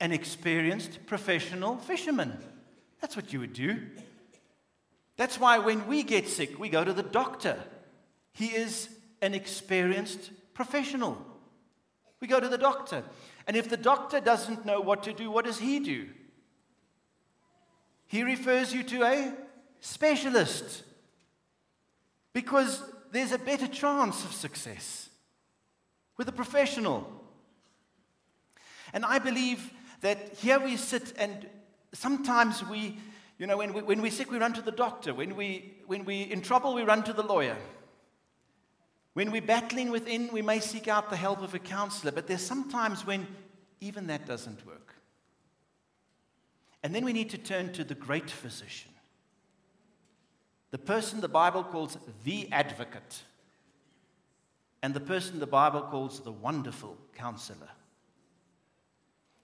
An 0.00 0.12
experienced 0.12 1.06
professional 1.06 1.76
fisherman. 1.76 2.38
That's 3.00 3.16
what 3.16 3.32
you 3.32 3.40
would 3.40 3.52
do. 3.52 3.80
That's 5.16 5.38
why 5.38 5.58
when 5.58 5.86
we 5.86 6.02
get 6.02 6.28
sick, 6.28 6.58
we 6.58 6.68
go 6.68 6.84
to 6.84 6.92
the 6.92 7.02
doctor. 7.02 7.56
He 8.32 8.46
is 8.46 8.88
an 9.22 9.34
experienced 9.34 10.30
professional. 10.54 11.24
We 12.20 12.26
go 12.26 12.40
to 12.40 12.48
the 12.48 12.58
doctor. 12.58 13.04
And 13.46 13.56
if 13.56 13.68
the 13.68 13.76
doctor 13.76 14.20
doesn't 14.20 14.64
know 14.64 14.80
what 14.80 15.04
to 15.04 15.12
do, 15.12 15.30
what 15.30 15.44
does 15.44 15.58
he 15.58 15.78
do? 15.78 16.08
He 18.06 18.22
refers 18.22 18.72
you 18.72 18.82
to 18.84 19.02
a 19.04 19.34
specialist 19.80 20.82
because 22.32 22.82
there's 23.12 23.32
a 23.32 23.38
better 23.38 23.66
chance 23.66 24.24
of 24.24 24.32
success 24.32 25.08
with 26.16 26.28
a 26.28 26.32
professional. 26.32 27.10
And 28.92 29.04
I 29.04 29.18
believe 29.18 29.72
that 30.00 30.34
here 30.34 30.60
we 30.60 30.76
sit, 30.76 31.12
and 31.16 31.46
sometimes 31.92 32.64
we 32.64 32.98
you 33.38 33.46
know, 33.46 33.56
when, 33.56 33.72
we, 33.72 33.82
when 33.82 34.00
we're 34.00 34.10
sick, 34.10 34.30
we 34.30 34.38
run 34.38 34.52
to 34.54 34.62
the 34.62 34.70
doctor. 34.70 35.12
When, 35.12 35.34
we, 35.34 35.74
when 35.86 36.04
we're 36.04 36.28
in 36.28 36.40
trouble, 36.40 36.74
we 36.74 36.82
run 36.82 37.02
to 37.04 37.12
the 37.12 37.22
lawyer. 37.22 37.56
When 39.14 39.30
we're 39.30 39.42
battling 39.42 39.90
within, 39.90 40.30
we 40.32 40.42
may 40.42 40.60
seek 40.60 40.88
out 40.88 41.10
the 41.10 41.16
help 41.16 41.42
of 41.42 41.54
a 41.54 41.58
counselor. 41.58 42.12
But 42.12 42.26
there's 42.26 42.44
sometimes 42.44 43.04
when 43.06 43.26
even 43.80 44.06
that 44.06 44.26
doesn't 44.26 44.64
work. 44.66 44.94
And 46.82 46.94
then 46.94 47.04
we 47.04 47.12
need 47.12 47.30
to 47.30 47.38
turn 47.38 47.72
to 47.72 47.82
the 47.82 47.94
great 47.94 48.30
physician, 48.30 48.90
the 50.70 50.78
person 50.78 51.20
the 51.20 51.28
Bible 51.28 51.64
calls 51.64 51.96
the 52.24 52.50
advocate, 52.52 53.22
and 54.84 54.92
the 54.92 55.00
person 55.00 55.38
the 55.38 55.46
Bible 55.46 55.80
calls 55.80 56.20
the 56.20 56.30
wonderful 56.30 56.98
counselor. 57.14 57.70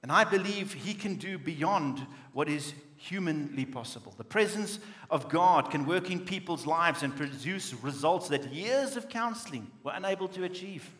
And 0.03 0.13
I 0.13 0.23
believe 0.23 0.75
he 0.75 0.93
can 0.93 1.15
do 1.15 1.39
beyond 1.39 2.07
what 2.35 2.51
is 2.51 2.75
humanly 2.99 3.65
possible. 3.65 4.13
The 4.19 4.23
presence 4.23 4.81
of 5.09 5.31
God 5.31 5.71
can 5.71 5.87
work 5.87 6.11
in 6.11 6.27
people's 6.27 6.67
lives 6.67 7.03
and 7.03 7.17
produce 7.17 7.73
results 7.73 8.29
that 8.29 8.53
years 8.53 8.99
of 8.99 9.09
counseling 9.09 9.71
were 9.83 9.95
unable 9.95 10.29
to 10.29 10.45
achieve. 10.45 10.91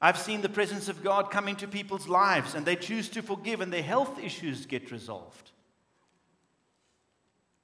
I've 0.00 0.18
seen 0.18 0.40
the 0.40 0.48
presence 0.48 0.88
of 0.88 1.04
God 1.04 1.30
come 1.30 1.46
into 1.46 1.68
people's 1.68 2.08
lives 2.08 2.56
and 2.56 2.66
they 2.66 2.74
choose 2.74 3.08
to 3.10 3.22
forgive 3.22 3.60
and 3.60 3.72
their 3.72 3.80
health 3.80 4.18
issues 4.18 4.66
get 4.66 4.90
resolved. 4.90 5.52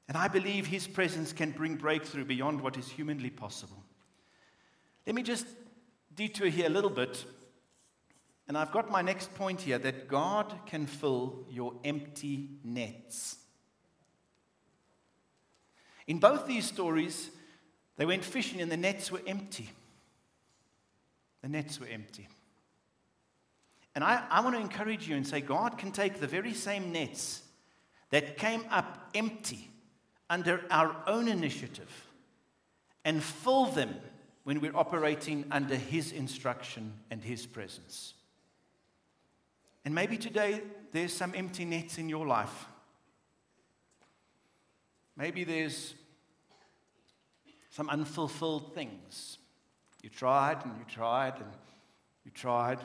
And 0.07 0.17
I 0.17 0.29
believe 0.29 0.69
his 0.69 0.87
presence 0.87 1.33
can 1.33 1.51
bring 1.51 1.75
breakthrough 1.75 2.25
beyond 2.25 2.61
what 2.61 2.79
is 2.79 2.89
humanly 2.89 3.31
possible. 3.31 3.83
Let 5.07 5.15
me 5.15 5.23
just 5.23 5.47
detour 6.15 6.49
here 6.49 6.67
a 6.67 6.71
little 6.71 6.91
bit 6.91 7.25
and 8.51 8.59
I've 8.59 8.73
got 8.73 8.91
my 8.91 9.01
next 9.01 9.33
point 9.37 9.61
here 9.61 9.79
that 9.79 10.09
God 10.09 10.53
can 10.67 10.85
fill 10.85 11.47
your 11.49 11.75
empty 11.85 12.49
nets. 12.65 13.37
In 16.09 16.19
both 16.19 16.49
these 16.49 16.65
stories, 16.65 17.31
they 17.97 18.05
went 18.05 18.25
fishing 18.25 18.61
and 18.61 18.69
the 18.69 18.77
nets 18.77 19.13
were 19.13 19.23
empty. 19.25 19.71
The 21.43 21.49
nets 21.49 21.79
were 21.79 21.87
empty. 21.87 22.27
And 23.95 24.03
I, 24.03 24.25
I 24.29 24.41
want 24.41 24.57
to 24.57 24.61
encourage 24.61 25.07
you 25.07 25.15
and 25.15 25.25
say 25.25 25.41
God 25.41 25.79
can 25.79 25.93
take 25.93 26.19
the 26.19 26.27
very 26.27 26.53
same 26.53 26.91
nets 26.91 27.43
that 28.11 28.37
came 28.37 28.65
up 28.69 29.11
empty 29.15 29.71
under 30.29 30.65
our 30.73 30.97
own 31.07 31.29
initiative 31.29 32.09
and 33.05 33.23
fill 33.23 33.67
them 33.67 33.95
when 34.51 34.61
we're 34.61 34.77
operating 34.77 35.45
under 35.53 35.77
His 35.77 36.11
instruction 36.11 36.93
and 37.09 37.23
His 37.23 37.47
presence. 37.47 38.15
And 39.85 39.95
maybe 39.95 40.17
today 40.17 40.61
there's 40.91 41.13
some 41.13 41.33
empty 41.37 41.65
nets 41.65 41.99
in 41.99 42.09
your 42.09 42.27
life. 42.27 42.67
Maybe 45.17 45.45
there's 45.45 45.95
some 47.71 47.89
unfulfilled 47.89 48.75
things. 48.75 49.39
You 50.03 50.11
tried 50.11 50.65
and 50.65 50.77
you 50.79 50.85
tried 50.89 51.37
and 51.37 51.53
you 52.25 52.33
tried 52.33 52.81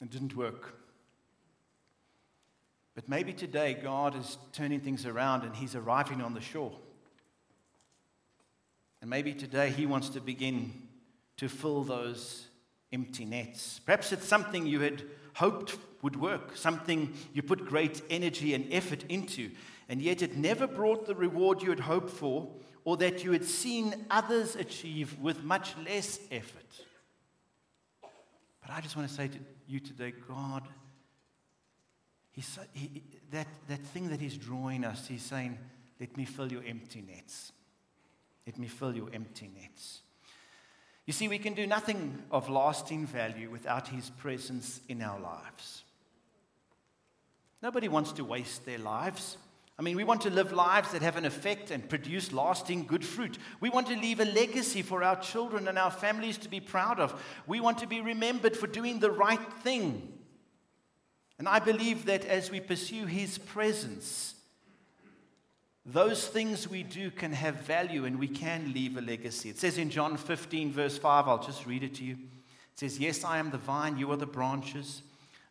and 0.00 0.10
it 0.10 0.12
didn't 0.12 0.34
work. 0.34 0.74
But 2.96 3.08
maybe 3.08 3.32
today 3.32 3.74
God 3.80 4.16
is 4.18 4.36
turning 4.52 4.80
things 4.80 5.06
around 5.06 5.44
and 5.44 5.54
He's 5.54 5.76
arriving 5.76 6.20
on 6.20 6.34
the 6.34 6.40
shore. 6.40 6.72
And 9.00 9.08
maybe 9.08 9.32
today 9.32 9.70
He 9.70 9.86
wants 9.86 10.08
to 10.08 10.20
begin 10.20 10.87
to 11.38 11.48
fill 11.48 11.82
those 11.82 12.46
empty 12.92 13.24
nets. 13.24 13.80
Perhaps 13.84 14.12
it's 14.12 14.26
something 14.26 14.66
you 14.66 14.80
had 14.80 15.02
hoped 15.34 15.76
would 16.02 16.20
work, 16.20 16.56
something 16.56 17.12
you 17.32 17.42
put 17.42 17.66
great 17.66 18.02
energy 18.10 18.54
and 18.54 18.72
effort 18.72 19.04
into, 19.08 19.50
and 19.88 20.00
yet 20.00 20.22
it 20.22 20.36
never 20.36 20.66
brought 20.66 21.06
the 21.06 21.14
reward 21.14 21.62
you 21.62 21.70
had 21.70 21.80
hoped 21.80 22.10
for 22.10 22.48
or 22.84 22.96
that 22.96 23.24
you 23.24 23.32
had 23.32 23.44
seen 23.44 24.06
others 24.10 24.56
achieve 24.56 25.18
with 25.18 25.42
much 25.42 25.74
less 25.84 26.20
effort. 26.30 26.84
But 28.62 28.70
I 28.70 28.80
just 28.80 28.96
want 28.96 29.08
to 29.08 29.14
say 29.14 29.28
to 29.28 29.38
you 29.66 29.80
today 29.80 30.12
God, 30.26 30.62
he, 32.32 33.02
that, 33.32 33.48
that 33.68 33.80
thing 33.80 34.10
that 34.10 34.20
He's 34.20 34.36
drawing 34.36 34.84
us, 34.84 35.08
He's 35.08 35.22
saying, 35.22 35.58
Let 35.98 36.16
me 36.16 36.24
fill 36.24 36.52
your 36.52 36.62
empty 36.64 37.02
nets. 37.02 37.52
Let 38.46 38.58
me 38.58 38.68
fill 38.68 38.94
your 38.94 39.08
empty 39.12 39.50
nets. 39.60 40.02
You 41.08 41.14
see, 41.14 41.26
we 41.26 41.38
can 41.38 41.54
do 41.54 41.66
nothing 41.66 42.22
of 42.30 42.50
lasting 42.50 43.06
value 43.06 43.48
without 43.48 43.88
His 43.88 44.10
presence 44.10 44.82
in 44.90 45.00
our 45.00 45.18
lives. 45.18 45.82
Nobody 47.62 47.88
wants 47.88 48.12
to 48.12 48.24
waste 48.26 48.66
their 48.66 48.76
lives. 48.76 49.38
I 49.78 49.82
mean, 49.82 49.96
we 49.96 50.04
want 50.04 50.20
to 50.22 50.30
live 50.30 50.52
lives 50.52 50.92
that 50.92 51.00
have 51.00 51.16
an 51.16 51.24
effect 51.24 51.70
and 51.70 51.88
produce 51.88 52.30
lasting 52.30 52.84
good 52.84 53.06
fruit. 53.06 53.38
We 53.58 53.70
want 53.70 53.86
to 53.86 53.96
leave 53.96 54.20
a 54.20 54.26
legacy 54.26 54.82
for 54.82 55.02
our 55.02 55.16
children 55.16 55.66
and 55.66 55.78
our 55.78 55.90
families 55.90 56.36
to 56.38 56.50
be 56.50 56.60
proud 56.60 57.00
of. 57.00 57.18
We 57.46 57.58
want 57.58 57.78
to 57.78 57.86
be 57.86 58.02
remembered 58.02 58.54
for 58.54 58.66
doing 58.66 59.00
the 59.00 59.10
right 59.10 59.52
thing. 59.62 60.12
And 61.38 61.48
I 61.48 61.58
believe 61.58 62.04
that 62.04 62.26
as 62.26 62.50
we 62.50 62.60
pursue 62.60 63.06
His 63.06 63.38
presence, 63.38 64.34
those 65.90 66.26
things 66.26 66.68
we 66.68 66.82
do 66.82 67.10
can 67.10 67.32
have 67.32 67.56
value 67.56 68.04
and 68.04 68.18
we 68.18 68.28
can 68.28 68.72
leave 68.74 68.98
a 68.98 69.00
legacy. 69.00 69.48
It 69.48 69.58
says 69.58 69.78
in 69.78 69.88
John 69.88 70.18
15, 70.18 70.70
verse 70.70 70.98
5, 70.98 71.26
I'll 71.26 71.42
just 71.42 71.66
read 71.66 71.82
it 71.82 71.94
to 71.96 72.04
you. 72.04 72.14
It 72.14 72.78
says, 72.78 72.98
Yes, 72.98 73.24
I 73.24 73.38
am 73.38 73.50
the 73.50 73.58
vine, 73.58 73.96
you 73.96 74.10
are 74.12 74.16
the 74.16 74.26
branches. 74.26 75.02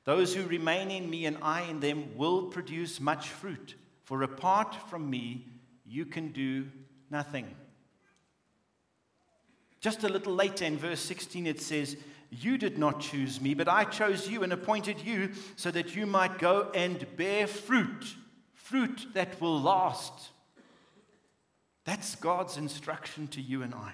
Those 0.03 0.35
who 0.35 0.43
remain 0.43 0.91
in 0.91 1.09
me 1.09 1.25
and 1.25 1.37
I 1.41 1.63
in 1.63 1.79
them 1.79 2.15
will 2.15 2.43
produce 2.43 2.99
much 2.99 3.29
fruit, 3.29 3.75
for 4.05 4.21
apart 4.21 4.75
from 4.89 5.09
me, 5.09 5.47
you 5.85 6.05
can 6.05 6.31
do 6.31 6.67
nothing. 7.09 7.47
Just 9.81 10.03
a 10.03 10.09
little 10.09 10.35
later 10.35 10.65
in 10.65 10.77
verse 10.77 11.01
16, 11.01 11.47
it 11.47 11.61
says, 11.61 11.97
You 12.29 12.59
did 12.59 12.77
not 12.77 12.99
choose 12.99 13.41
me, 13.41 13.55
but 13.55 13.67
I 13.67 13.85
chose 13.85 14.29
you 14.29 14.43
and 14.43 14.53
appointed 14.53 15.01
you 15.03 15.31
so 15.55 15.71
that 15.71 15.95
you 15.95 16.05
might 16.05 16.37
go 16.37 16.69
and 16.75 17.05
bear 17.17 17.47
fruit 17.47 18.15
fruit 18.67 19.07
that 19.13 19.39
will 19.39 19.61
last. 19.61 20.29
That's 21.85 22.15
God's 22.15 22.57
instruction 22.57 23.27
to 23.29 23.41
you 23.41 23.63
and 23.63 23.73
I. 23.73 23.93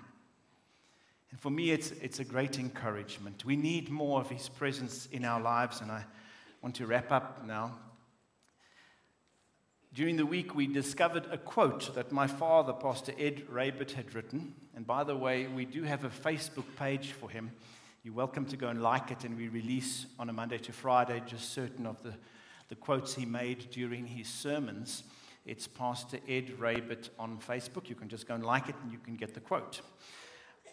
And 1.29 1.39
for 1.39 1.51
me, 1.51 1.69
it's, 1.69 1.91
it's 2.01 2.19
a 2.19 2.23
great 2.23 2.57
encouragement. 2.57 3.45
We 3.45 3.55
need 3.55 3.91
more 3.91 4.19
of 4.19 4.31
His 4.31 4.49
presence 4.49 5.07
in 5.11 5.25
our 5.25 5.39
lives, 5.39 5.81
and 5.81 5.91
I 5.91 6.05
want 6.63 6.73
to 6.75 6.87
wrap 6.87 7.11
up 7.11 7.45
now. 7.45 7.75
During 9.93 10.17
the 10.17 10.25
week, 10.25 10.55
we 10.55 10.65
discovered 10.65 11.27
a 11.29 11.37
quote 11.37 11.93
that 11.93 12.11
my 12.11 12.25
father, 12.25 12.73
Pastor 12.73 13.13
Ed 13.19 13.43
Roebert, 13.51 13.91
had 13.91 14.15
written. 14.15 14.55
And 14.75 14.87
by 14.87 15.03
the 15.03 15.15
way, 15.15 15.45
we 15.45 15.65
do 15.65 15.83
have 15.83 16.03
a 16.03 16.09
Facebook 16.09 16.65
page 16.79 17.11
for 17.11 17.29
him. 17.29 17.51
You're 18.03 18.15
welcome 18.15 18.45
to 18.47 18.57
go 18.57 18.69
and 18.69 18.81
like 18.81 19.11
it, 19.11 19.23
and 19.23 19.37
we 19.37 19.49
release 19.49 20.07
on 20.17 20.29
a 20.29 20.33
Monday 20.33 20.57
to 20.57 20.71
Friday 20.71 21.21
just 21.27 21.53
certain 21.53 21.85
of 21.85 22.01
the 22.01 22.15
the 22.69 22.75
quotes 22.75 23.15
he 23.15 23.25
made 23.25 23.69
during 23.71 24.07
his 24.07 24.27
sermons. 24.27 25.03
It's 25.45 25.67
Pastor 25.67 26.19
Ed 26.27 26.57
Roebert 26.59 27.09
on 27.19 27.37
Facebook. 27.39 27.89
You 27.89 27.95
can 27.95 28.09
just 28.09 28.27
go 28.27 28.35
and 28.35 28.45
like 28.45 28.69
it 28.69 28.75
and 28.81 28.91
you 28.91 28.97
can 28.97 29.15
get 29.15 29.33
the 29.33 29.39
quote. 29.39 29.81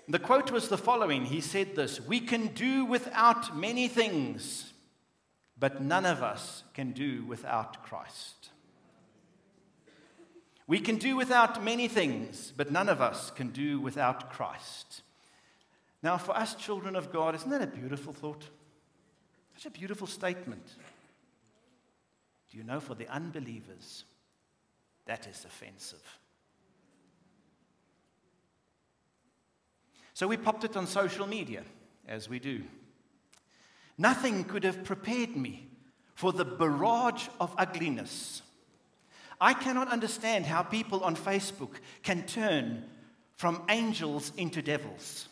The 0.08 0.18
quote 0.18 0.50
was 0.50 0.68
the 0.68 0.78
following 0.78 1.24
He 1.24 1.40
said 1.40 1.76
this 1.76 2.00
We 2.00 2.20
can 2.20 2.48
do 2.48 2.84
without 2.84 3.56
many 3.56 3.88
things, 3.88 4.72
but 5.58 5.82
none 5.82 6.06
of 6.06 6.22
us 6.22 6.64
can 6.74 6.92
do 6.92 7.24
without 7.24 7.84
Christ. 7.84 8.50
We 10.66 10.78
can 10.78 10.98
do 10.98 11.16
without 11.16 11.64
many 11.64 11.88
things, 11.88 12.52
but 12.56 12.70
none 12.70 12.88
of 12.88 13.00
us 13.00 13.32
can 13.32 13.50
do 13.50 13.80
without 13.80 14.30
Christ. 14.30 15.02
Now, 16.02 16.16
for 16.16 16.36
us 16.36 16.54
children 16.54 16.94
of 16.94 17.12
God, 17.12 17.34
isn't 17.34 17.50
that 17.50 17.60
a 17.60 17.66
beautiful 17.66 18.12
thought? 18.12 18.44
Such 19.56 19.66
a 19.66 19.70
beautiful 19.70 20.06
statement. 20.06 20.62
Do 22.50 22.58
you 22.58 22.64
know 22.64 22.80
for 22.80 22.94
the 22.94 23.08
unbelievers, 23.08 24.04
that 25.06 25.26
is 25.26 25.44
offensive? 25.44 26.02
So 30.14 30.26
we 30.26 30.36
popped 30.36 30.64
it 30.64 30.76
on 30.76 30.86
social 30.86 31.26
media, 31.26 31.62
as 32.08 32.28
we 32.28 32.38
do. 32.38 32.62
Nothing 33.96 34.44
could 34.44 34.64
have 34.64 34.84
prepared 34.84 35.36
me 35.36 35.68
for 36.14 36.32
the 36.32 36.44
barrage 36.44 37.28
of 37.40 37.54
ugliness. 37.56 38.42
I 39.40 39.54
cannot 39.54 39.88
understand 39.88 40.44
how 40.44 40.62
people 40.62 41.04
on 41.04 41.16
Facebook 41.16 41.76
can 42.02 42.24
turn 42.24 42.84
from 43.36 43.62
angels 43.70 44.32
into 44.36 44.60
devils. 44.60 45.28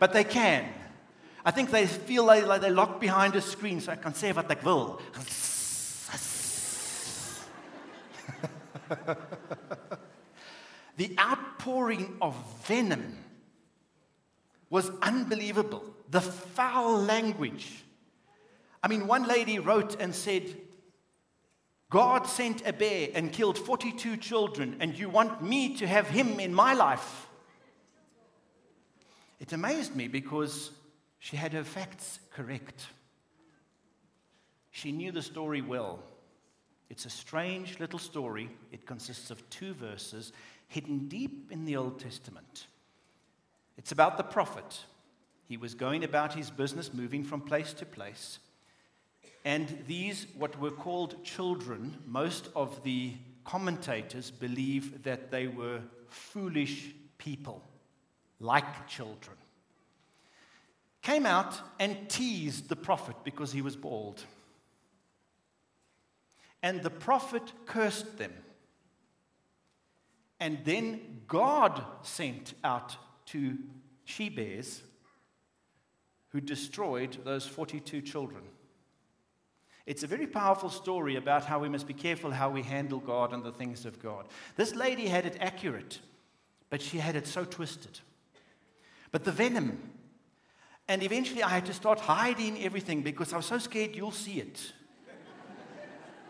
But 0.00 0.12
they 0.12 0.24
can. 0.24 0.66
I 1.44 1.52
think 1.52 1.70
they 1.70 1.86
feel 1.86 2.24
like 2.24 2.60
they're 2.60 2.70
locked 2.70 3.00
behind 3.00 3.36
a 3.36 3.40
screen, 3.40 3.80
so 3.80 3.92
I 3.92 3.96
can 3.96 4.14
say 4.14 4.32
what 4.32 4.48
they 4.48 4.56
wil. 4.64 5.00
the 10.96 11.14
outpouring 11.18 12.16
of 12.20 12.34
venom 12.64 13.18
was 14.70 14.90
unbelievable. 15.02 15.84
The 16.10 16.20
foul 16.20 17.00
language. 17.00 17.84
I 18.82 18.88
mean, 18.88 19.06
one 19.06 19.26
lady 19.26 19.58
wrote 19.58 20.00
and 20.00 20.14
said, 20.14 20.56
God 21.90 22.26
sent 22.26 22.66
a 22.66 22.72
bear 22.72 23.08
and 23.14 23.30
killed 23.30 23.58
42 23.58 24.16
children, 24.16 24.76
and 24.80 24.98
you 24.98 25.10
want 25.10 25.42
me 25.42 25.76
to 25.76 25.86
have 25.86 26.08
him 26.08 26.40
in 26.40 26.54
my 26.54 26.72
life? 26.72 27.26
It 29.38 29.52
amazed 29.52 29.94
me 29.94 30.08
because 30.08 30.70
she 31.18 31.36
had 31.36 31.52
her 31.52 31.64
facts 31.64 32.18
correct. 32.32 32.86
She 34.70 34.90
knew 34.90 35.12
the 35.12 35.20
story 35.20 35.60
well. 35.60 35.98
It's 36.92 37.06
a 37.06 37.10
strange 37.10 37.80
little 37.80 37.98
story. 37.98 38.50
It 38.70 38.84
consists 38.84 39.30
of 39.30 39.48
two 39.48 39.72
verses 39.72 40.30
hidden 40.68 41.08
deep 41.08 41.50
in 41.50 41.64
the 41.64 41.74
Old 41.74 41.98
Testament. 41.98 42.66
It's 43.78 43.92
about 43.92 44.18
the 44.18 44.22
prophet. 44.22 44.80
He 45.48 45.56
was 45.56 45.74
going 45.74 46.04
about 46.04 46.34
his 46.34 46.50
business, 46.50 46.92
moving 46.92 47.24
from 47.24 47.40
place 47.40 47.72
to 47.72 47.86
place. 47.86 48.40
And 49.42 49.84
these, 49.88 50.26
what 50.36 50.60
were 50.60 50.70
called 50.70 51.24
children, 51.24 51.96
most 52.06 52.50
of 52.54 52.84
the 52.84 53.14
commentators 53.46 54.30
believe 54.30 55.02
that 55.04 55.30
they 55.30 55.46
were 55.46 55.80
foolish 56.08 56.90
people, 57.16 57.62
like 58.38 58.86
children, 58.86 59.38
came 61.00 61.24
out 61.24 61.58
and 61.80 62.10
teased 62.10 62.68
the 62.68 62.76
prophet 62.76 63.16
because 63.24 63.50
he 63.50 63.62
was 63.62 63.76
bald. 63.76 64.24
And 66.62 66.82
the 66.82 66.90
prophet 66.90 67.42
cursed 67.66 68.18
them. 68.18 68.32
And 70.38 70.58
then 70.64 71.22
God 71.26 71.84
sent 72.02 72.54
out 72.64 72.96
two 73.26 73.58
she 74.04 74.28
bears 74.28 74.82
who 76.30 76.40
destroyed 76.40 77.16
those 77.24 77.46
42 77.46 78.02
children. 78.02 78.42
It's 79.84 80.02
a 80.02 80.06
very 80.06 80.26
powerful 80.26 80.70
story 80.70 81.16
about 81.16 81.44
how 81.44 81.58
we 81.58 81.68
must 81.68 81.86
be 81.86 81.94
careful 81.94 82.30
how 82.30 82.50
we 82.50 82.62
handle 82.62 83.00
God 83.00 83.32
and 83.32 83.42
the 83.42 83.52
things 83.52 83.84
of 83.84 84.00
God. 84.00 84.26
This 84.56 84.74
lady 84.74 85.06
had 85.06 85.26
it 85.26 85.36
accurate, 85.40 86.00
but 86.70 86.80
she 86.80 86.98
had 86.98 87.16
it 87.16 87.26
so 87.26 87.44
twisted. 87.44 88.00
But 89.10 89.24
the 89.24 89.32
venom, 89.32 89.90
and 90.88 91.02
eventually 91.02 91.42
I 91.42 91.48
had 91.48 91.66
to 91.66 91.74
start 91.74 92.00
hiding 92.00 92.62
everything 92.62 93.02
because 93.02 93.32
I 93.32 93.36
was 93.36 93.46
so 93.46 93.58
scared 93.58 93.94
you'll 93.94 94.10
see 94.10 94.40
it. 94.40 94.72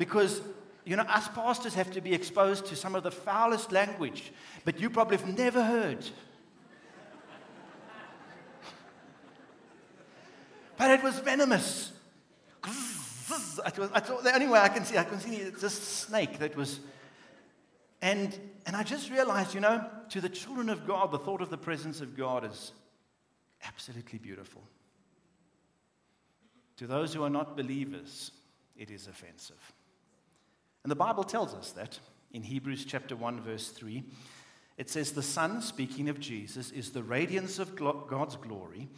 Because, 0.02 0.40
you 0.84 0.96
know, 0.96 1.04
us 1.04 1.28
pastors 1.28 1.74
have 1.74 1.92
to 1.92 2.00
be 2.00 2.12
exposed 2.12 2.66
to 2.66 2.74
some 2.74 2.96
of 2.96 3.04
the 3.04 3.12
foulest 3.12 3.70
language, 3.70 4.32
but 4.64 4.80
you 4.80 4.90
probably 4.90 5.16
have 5.16 5.38
never 5.38 5.62
heard. 5.62 6.04
but 10.76 10.90
it 10.90 11.04
was 11.04 11.20
venomous. 11.20 11.92
It 12.64 13.78
was, 13.78 13.90
the 13.90 14.32
only 14.34 14.48
way 14.48 14.58
I 14.58 14.70
can 14.70 14.84
see, 14.84 14.98
I 14.98 15.04
can 15.04 15.20
see 15.20 15.36
it's 15.36 15.60
this 15.60 15.80
snake 15.80 16.40
that 16.40 16.56
was. 16.56 16.80
And, 18.00 18.36
and 18.66 18.74
I 18.74 18.82
just 18.82 19.08
realized, 19.08 19.54
you 19.54 19.60
know, 19.60 19.88
to 20.08 20.20
the 20.20 20.28
children 20.28 20.68
of 20.68 20.84
God, 20.84 21.12
the 21.12 21.18
thought 21.20 21.42
of 21.42 21.48
the 21.48 21.56
presence 21.56 22.00
of 22.00 22.16
God 22.16 22.44
is 22.44 22.72
absolutely 23.64 24.18
beautiful. 24.18 24.64
To 26.78 26.88
those 26.88 27.14
who 27.14 27.22
are 27.22 27.30
not 27.30 27.56
believers, 27.56 28.32
it 28.76 28.90
is 28.90 29.06
offensive. 29.06 29.72
And 30.84 30.90
the 30.90 30.96
Bible 30.96 31.24
tells 31.24 31.54
us 31.54 31.72
that 31.72 31.98
in 32.32 32.42
Hebrews 32.42 32.84
chapter 32.84 33.14
1 33.14 33.40
verse 33.40 33.68
3. 33.68 34.02
It 34.78 34.88
says 34.88 35.12
the 35.12 35.22
Son, 35.22 35.60
speaking 35.60 36.08
of 36.08 36.18
Jesus, 36.18 36.70
is 36.70 36.90
the 36.90 37.02
radiance 37.02 37.58
of 37.58 37.76
God's 37.76 38.36
glory 38.36 38.88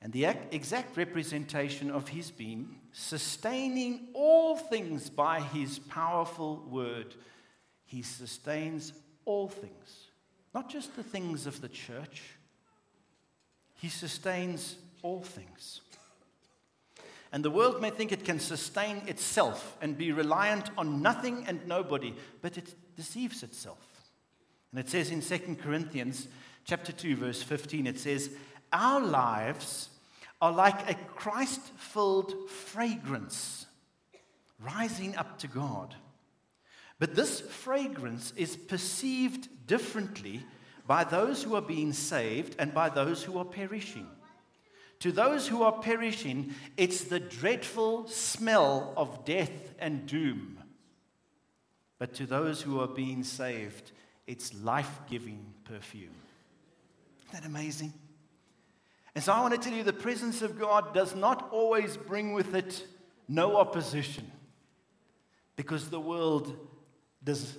and 0.00 0.12
the 0.12 0.24
exact 0.52 0.96
representation 0.96 1.90
of 1.90 2.08
his 2.08 2.30
being, 2.30 2.76
sustaining 2.92 4.08
all 4.14 4.56
things 4.56 5.10
by 5.10 5.40
his 5.40 5.80
powerful 5.80 6.64
word. 6.70 7.14
He 7.84 8.02
sustains 8.02 8.92
all 9.24 9.48
things, 9.48 10.06
not 10.54 10.70
just 10.70 10.96
the 10.96 11.02
things 11.02 11.46
of 11.46 11.60
the 11.60 11.68
church. 11.68 12.22
He 13.74 13.88
sustains 13.88 14.76
all 15.02 15.22
things. 15.22 15.82
And 17.32 17.44
the 17.44 17.50
world 17.50 17.80
may 17.82 17.90
think 17.90 18.10
it 18.10 18.24
can 18.24 18.40
sustain 18.40 19.02
itself 19.06 19.76
and 19.82 19.98
be 19.98 20.12
reliant 20.12 20.70
on 20.78 21.02
nothing 21.02 21.44
and 21.46 21.66
nobody, 21.66 22.14
but 22.40 22.56
it 22.56 22.74
deceives 22.96 23.42
itself. 23.42 23.78
And 24.72 24.80
it 24.80 24.88
says 24.88 25.10
in 25.10 25.20
2 25.20 25.56
Corinthians 25.56 26.28
chapter 26.64 26.92
2 26.92 27.16
verse 27.16 27.42
15 27.42 27.86
it 27.86 27.98
says 27.98 28.30
our 28.72 29.00
lives 29.00 29.88
are 30.40 30.52
like 30.52 30.90
a 30.90 30.94
Christ-filled 30.94 32.50
fragrance 32.50 33.66
rising 34.60 35.16
up 35.16 35.38
to 35.38 35.48
God. 35.48 35.94
But 36.98 37.14
this 37.14 37.40
fragrance 37.40 38.32
is 38.36 38.56
perceived 38.56 39.48
differently 39.66 40.42
by 40.86 41.04
those 41.04 41.42
who 41.42 41.54
are 41.54 41.62
being 41.62 41.92
saved 41.92 42.56
and 42.58 42.74
by 42.74 42.88
those 42.88 43.22
who 43.22 43.38
are 43.38 43.44
perishing. 43.44 44.06
To 45.00 45.12
those 45.12 45.46
who 45.46 45.62
are 45.62 45.72
perishing, 45.72 46.54
it's 46.76 47.04
the 47.04 47.20
dreadful 47.20 48.08
smell 48.08 48.92
of 48.96 49.24
death 49.24 49.74
and 49.78 50.06
doom. 50.06 50.58
But 51.98 52.14
to 52.14 52.26
those 52.26 52.62
who 52.62 52.80
are 52.80 52.88
being 52.88 53.22
saved, 53.22 53.92
it's 54.26 54.54
life 54.62 55.00
giving 55.08 55.44
perfume. 55.64 56.14
Isn't 57.18 57.32
that 57.32 57.46
amazing? 57.46 57.92
And 59.14 59.22
so 59.22 59.32
I 59.32 59.40
want 59.40 59.54
to 59.54 59.60
tell 59.60 59.76
you 59.76 59.82
the 59.82 59.92
presence 59.92 60.42
of 60.42 60.58
God 60.58 60.94
does 60.94 61.14
not 61.14 61.48
always 61.50 61.96
bring 61.96 62.32
with 62.32 62.54
it 62.54 62.86
no 63.26 63.56
opposition 63.56 64.30
because 65.56 65.90
the 65.90 66.00
world 66.00 66.56
does, 67.24 67.56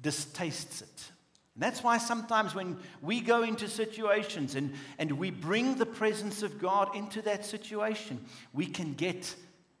distastes 0.00 0.82
it. 0.82 1.10
And 1.54 1.62
that's 1.62 1.82
why 1.82 1.98
sometimes 1.98 2.54
when 2.54 2.78
we 3.02 3.20
go 3.20 3.42
into 3.42 3.68
situations 3.68 4.54
and, 4.54 4.72
and 4.98 5.12
we 5.12 5.30
bring 5.30 5.74
the 5.74 5.86
presence 5.86 6.42
of 6.42 6.60
God 6.60 6.94
into 6.94 7.22
that 7.22 7.44
situation, 7.44 8.24
we 8.52 8.66
can 8.66 8.94
get 8.94 9.34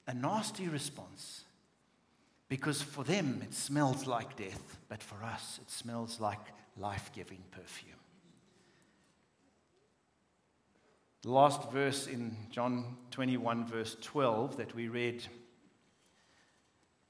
a 0.06 0.14
nasty 0.14 0.68
response. 0.68 1.44
Because 2.48 2.82
for 2.82 3.04
them 3.04 3.40
it 3.42 3.54
smells 3.54 4.06
like 4.06 4.36
death, 4.36 4.78
but 4.88 5.02
for 5.02 5.22
us 5.22 5.60
it 5.62 5.70
smells 5.70 6.18
like 6.18 6.40
life 6.76 7.10
giving 7.14 7.42
perfume. 7.52 7.94
The 11.22 11.30
last 11.30 11.70
verse 11.70 12.06
in 12.06 12.34
John 12.50 12.96
21, 13.10 13.66
verse 13.66 13.96
12, 14.00 14.56
that 14.56 14.74
we 14.74 14.88
read. 14.88 15.22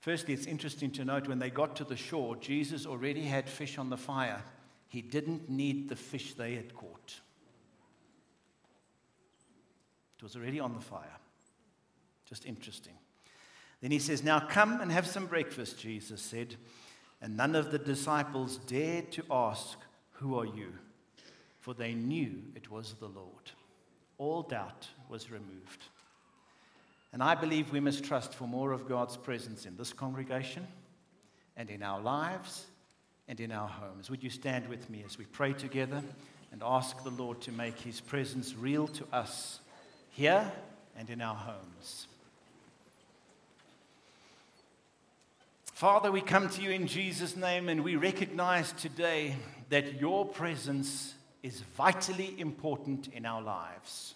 Firstly, 0.01 0.35
it's 0.35 0.47
interesting 0.47 0.91
to 0.93 1.05
note 1.05 1.29
when 1.29 1.39
they 1.39 1.51
got 1.51 1.77
to 1.77 1.85
the 1.85 1.97
shore, 1.97 2.37
Jesus 2.37 2.87
already 2.87 3.23
had 3.23 3.49
fish 3.49 3.79
on 3.79 3.91
the 3.91 3.97
fire. 3.97 4.43
He 4.89 5.03
didn't 5.03 5.49
need 5.49 5.89
the 5.89 5.97
fish 5.97 6.35
they 6.35 6.55
had 6.55 6.75
caught, 6.75 7.21
it 10.17 10.23
was 10.23 10.37
already 10.37 10.61
on 10.61 10.75
the 10.75 10.81
fire. 10.81 11.17
Just 12.27 12.47
interesting. 12.47 12.95
Then 13.81 13.91
he 13.91 13.99
says, 13.99 14.23
Now 14.23 14.39
come 14.39 14.81
and 14.81 14.93
have 14.93 15.07
some 15.07 15.27
breakfast, 15.27 15.79
Jesus 15.79 16.21
said. 16.23 16.57
And 17.23 17.37
none 17.37 17.55
of 17.55 17.71
the 17.71 17.79
disciples 17.79 18.59
dared 18.59 19.11
to 19.13 19.25
ask, 19.31 19.79
Who 20.13 20.39
are 20.39 20.45
you? 20.45 20.75
For 21.59 21.75
they 21.75 21.93
knew 21.95 22.43
it 22.55 22.71
was 22.71 22.95
the 22.95 23.09
Lord 23.09 23.51
all 24.21 24.43
doubt 24.43 24.87
was 25.09 25.31
removed. 25.31 25.85
And 27.13 27.23
I 27.23 27.35
believe 27.35 27.73
we 27.73 27.81
must 27.81 28.05
trust 28.05 28.35
for 28.35 28.47
more 28.47 28.73
of 28.73 28.89
God's 28.89 29.17
presence 29.17 29.67
in 29.67 29.77
this 29.77 29.93
congregation 29.93 30.67
and 31.57 31.69
in 31.69 31.83
our 31.83 32.01
lives 32.01 32.67
and 33.29 33.41
in 33.41 33.51
our 33.51 33.69
homes. 33.69 34.11
Would 34.11 34.23
you 34.23 34.31
stand 34.31 34.69
with 34.69 34.89
me 34.89 35.03
as 35.05 35.19
we 35.19 35.25
pray 35.25 35.53
together 35.53 36.03
and 36.53 36.63
ask 36.65 37.03
the 37.03 37.11
Lord 37.11 37.41
to 37.43 37.53
make 37.53 37.79
his 37.79 38.01
presence 38.01 38.55
real 38.55 38.87
to 38.89 39.05
us 39.13 39.61
here 40.11 40.51
and 40.97 41.11
in 41.11 41.21
our 41.21 41.35
homes? 41.35 42.07
Father, 45.81 46.13
we 46.13 46.21
come 46.21 46.49
to 46.51 46.61
you 46.61 46.71
in 46.71 46.87
Jesus' 46.87 47.37
name 47.37 47.69
and 47.69 47.83
we 47.83 47.97
recognize 47.97 48.73
today 48.73 49.35
that 49.71 50.01
your 50.01 50.27
presence 50.27 51.15
is 51.43 51.61
vitally 51.77 52.35
important 52.39 53.09
in 53.15 53.25
our 53.25 53.41
lives. 53.41 54.15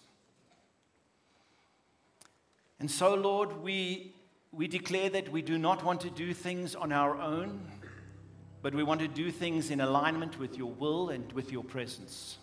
And 2.80 2.90
so, 2.90 3.14
Lord, 3.14 3.62
we, 3.62 4.14
we 4.52 4.68
declare 4.68 5.08
that 5.10 5.30
we 5.30 5.42
do 5.42 5.58
not 5.58 5.84
want 5.84 6.00
to 6.02 6.10
do 6.10 6.34
things 6.34 6.74
on 6.74 6.92
our 6.92 7.16
own, 7.16 7.66
but 8.62 8.74
we 8.74 8.82
want 8.82 9.00
to 9.00 9.08
do 9.08 9.30
things 9.30 9.70
in 9.70 9.80
alignment 9.80 10.38
with 10.38 10.56
your 10.56 10.72
will 10.72 11.10
and 11.10 11.32
with 11.32 11.52
your 11.52 11.64
presence. 11.64 12.38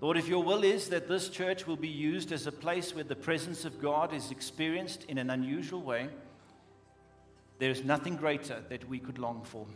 Lord, 0.00 0.16
if 0.16 0.28
your 0.28 0.44
will 0.44 0.62
is 0.62 0.88
that 0.90 1.08
this 1.08 1.28
church 1.28 1.66
will 1.66 1.76
be 1.76 1.88
used 1.88 2.30
as 2.30 2.46
a 2.46 2.52
place 2.52 2.94
where 2.94 3.04
the 3.04 3.16
presence 3.16 3.64
of 3.64 3.80
God 3.82 4.14
is 4.14 4.30
experienced 4.30 5.04
in 5.08 5.18
an 5.18 5.30
unusual 5.30 5.82
way, 5.82 6.08
there 7.58 7.70
is 7.70 7.84
nothing 7.84 8.14
greater 8.14 8.62
that 8.68 8.88
we 8.88 9.00
could 9.00 9.18
long 9.18 9.42
for. 9.42 9.66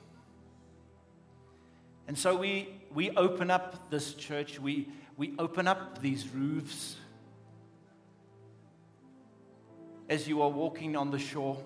And 2.06 2.16
so 2.16 2.36
we, 2.36 2.68
we 2.94 3.10
open 3.10 3.50
up 3.50 3.90
this 3.90 4.14
church, 4.14 4.60
we, 4.60 4.88
we 5.16 5.34
open 5.38 5.66
up 5.66 6.00
these 6.00 6.28
roofs 6.28 6.96
as 10.12 10.28
you 10.28 10.42
are 10.42 10.50
walking 10.50 10.94
on 10.94 11.10
the 11.10 11.18
shore. 11.18 11.56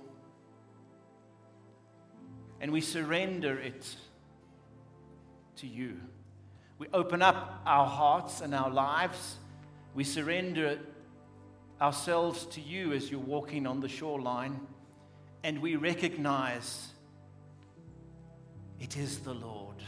And 2.61 2.71
we 2.71 2.81
surrender 2.81 3.59
it 3.59 3.97
to 5.57 5.67
you. 5.67 6.01
We 6.79 6.87
open 6.93 7.23
up 7.23 7.61
our 7.67 7.87
hearts 7.87 8.43
and 8.43 8.55
our 8.55 8.71
lives. 8.71 9.35
We 9.97 10.05
surrender 10.05 10.79
ourselves 11.81 12.47
to 12.47 12.61
you 12.61 12.93
as 12.93 13.11
you're 13.11 13.19
walking 13.19 13.67
on 13.67 13.81
the 13.81 13.89
shoreline. 13.89 14.61
And 15.43 15.61
we 15.61 15.75
recognize 15.75 16.87
it 18.79 18.97
is 18.97 19.19
the 19.19 19.35
Lord. 19.35 19.83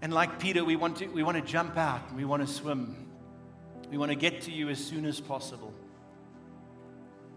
And 0.00 0.14
like 0.14 0.40
Peter, 0.40 0.64
we 0.64 0.76
want 0.76 0.96
to, 0.96 1.06
we 1.08 1.22
want 1.22 1.36
to 1.36 1.44
jump 1.44 1.76
out 1.76 2.08
and 2.08 2.16
we 2.16 2.24
want 2.24 2.46
to 2.46 2.50
swim. 2.50 3.09
We 3.90 3.98
want 3.98 4.10
to 4.10 4.16
get 4.16 4.42
to 4.42 4.52
you 4.52 4.68
as 4.68 4.78
soon 4.78 5.04
as 5.04 5.20
possible. 5.20 5.74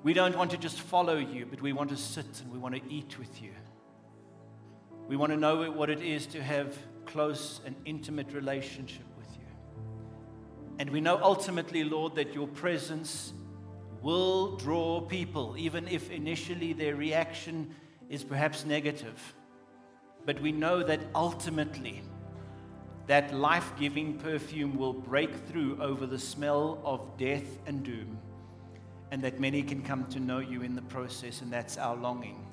We 0.04 0.14
don't 0.14 0.38
want 0.38 0.52
to 0.52 0.58
just 0.58 0.80
follow 0.80 1.18
you, 1.18 1.46
but 1.46 1.62
we 1.62 1.74
want 1.74 1.90
to 1.90 1.98
sit 1.98 2.42
and 2.42 2.52
we 2.52 2.60
want 2.60 2.76
to 2.76 2.82
eat 2.94 3.18
with 3.18 3.42
you. 3.42 3.52
We 5.08 5.16
want 5.16 5.32
to 5.32 5.38
know 5.38 5.72
what 5.72 5.90
it 5.90 6.02
is 6.02 6.28
to 6.28 6.44
have 6.44 6.78
close 7.06 7.60
and 7.66 7.76
intimate 7.86 8.34
relationship 8.34 9.06
with 9.18 9.28
you. 9.36 9.48
And 10.80 10.90
we 10.90 11.02
know 11.02 11.20
ultimately, 11.22 11.84
Lord, 11.84 12.16
that 12.16 12.34
your 12.34 12.48
presence 12.48 13.34
will 14.02 14.58
draw 14.58 15.02
people, 15.02 15.56
even 15.58 15.88
if 15.88 16.12
initially 16.12 16.74
their 16.74 16.96
reaction 16.96 17.74
is 18.10 18.24
perhaps 18.24 18.66
negative. 18.66 19.34
But 20.26 20.42
we 20.42 20.52
know 20.52 20.84
that 20.84 21.00
ultimately, 21.16 22.02
that 23.08 23.34
life 23.34 23.72
giving 23.78 24.18
perfume 24.18 24.78
will 24.78 24.94
break 24.94 25.34
through 25.48 25.82
over 25.82 26.06
the 26.06 26.20
smell 26.20 26.82
of 26.86 27.18
death 27.18 27.60
and 27.66 27.84
doom, 27.84 28.18
and 29.12 29.22
that 29.22 29.40
many 29.40 29.62
can 29.62 29.82
come 29.82 30.06
to 30.06 30.20
know 30.20 30.40
you 30.40 30.62
in 30.62 30.76
the 30.76 30.82
process, 30.84 31.42
and 31.42 31.52
that's 31.52 31.78
our 31.78 31.96
longing. 31.96 32.46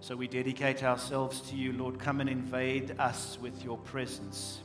So 0.00 0.14
we 0.14 0.28
dedicate 0.28 0.84
ourselves 0.84 1.40
to 1.48 1.56
you, 1.56 1.72
Lord. 1.72 1.98
Come 1.98 2.20
and 2.20 2.28
invade 2.28 2.94
us 2.98 3.38
with 3.40 3.64
your 3.64 3.78
presence. 3.78 4.60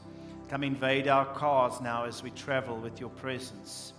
Come 0.50 0.64
invade 0.64 1.08
our 1.08 1.26
cars 1.26 1.80
now 1.80 2.04
as 2.04 2.22
we 2.22 2.32
travel 2.32 2.76
with 2.76 3.00
your 3.00 3.12
presence. 3.12 3.94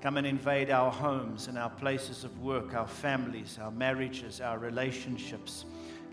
Come 0.00 0.16
and 0.16 0.26
invade 0.26 0.70
our 0.70 0.90
homes 0.90 1.48
and 1.48 1.58
our 1.58 1.68
places 1.68 2.24
of 2.24 2.40
work, 2.40 2.74
our 2.74 2.86
families, 2.86 3.58
our 3.60 3.70
marriages, 3.70 4.40
our 4.40 4.58
relationships. 4.58 5.64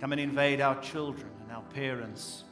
Come 0.02 0.12
and 0.12 0.20
invade 0.20 0.60
our 0.60 0.80
children 0.82 1.30
and 1.44 1.52
our 1.52 1.64
parents. 1.74 2.44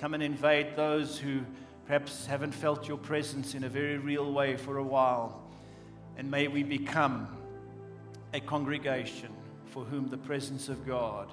Come 0.00 0.14
and 0.14 0.22
invade 0.22 0.76
those 0.76 1.18
who 1.18 1.42
perhaps 1.84 2.24
haven't 2.24 2.52
felt 2.52 2.88
your 2.88 2.96
presence 2.96 3.54
in 3.54 3.64
a 3.64 3.68
very 3.68 3.98
real 3.98 4.32
way 4.32 4.56
for 4.56 4.78
a 4.78 4.82
while. 4.82 5.42
And 6.16 6.30
may 6.30 6.48
we 6.48 6.62
become 6.62 7.28
a 8.32 8.40
congregation 8.40 9.28
for 9.66 9.84
whom 9.84 10.08
the 10.08 10.16
presence 10.16 10.70
of 10.70 10.86
God 10.86 11.30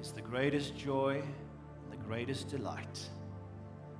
is 0.00 0.12
the 0.12 0.20
greatest 0.20 0.76
joy, 0.78 1.20
and 1.20 1.92
the 1.92 2.06
greatest 2.06 2.48
delight. 2.50 3.00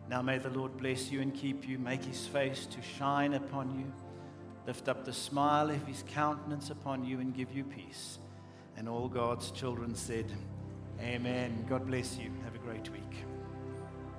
Now 0.08 0.22
may 0.22 0.38
the 0.38 0.50
Lord 0.50 0.76
bless 0.76 1.10
you 1.10 1.20
and 1.20 1.34
keep 1.34 1.68
you, 1.68 1.76
make 1.76 2.04
his 2.04 2.24
face 2.24 2.66
to 2.66 2.80
shine 2.80 3.34
upon 3.34 3.76
you, 3.80 3.92
lift 4.64 4.88
up 4.88 5.06
the 5.06 5.12
smile 5.12 5.70
of 5.70 5.84
his 5.88 6.04
countenance 6.06 6.70
upon 6.70 7.04
you, 7.04 7.18
and 7.18 7.34
give 7.34 7.52
you 7.52 7.64
peace. 7.64 8.20
And 8.76 8.88
all 8.88 9.08
God's 9.08 9.50
children 9.50 9.96
said, 9.96 10.30
Amen. 11.00 11.66
God 11.68 11.84
bless 11.88 12.16
you. 12.16 12.30
Have 12.44 12.54
a 12.54 12.58
great 12.58 12.88
week. 12.90 13.27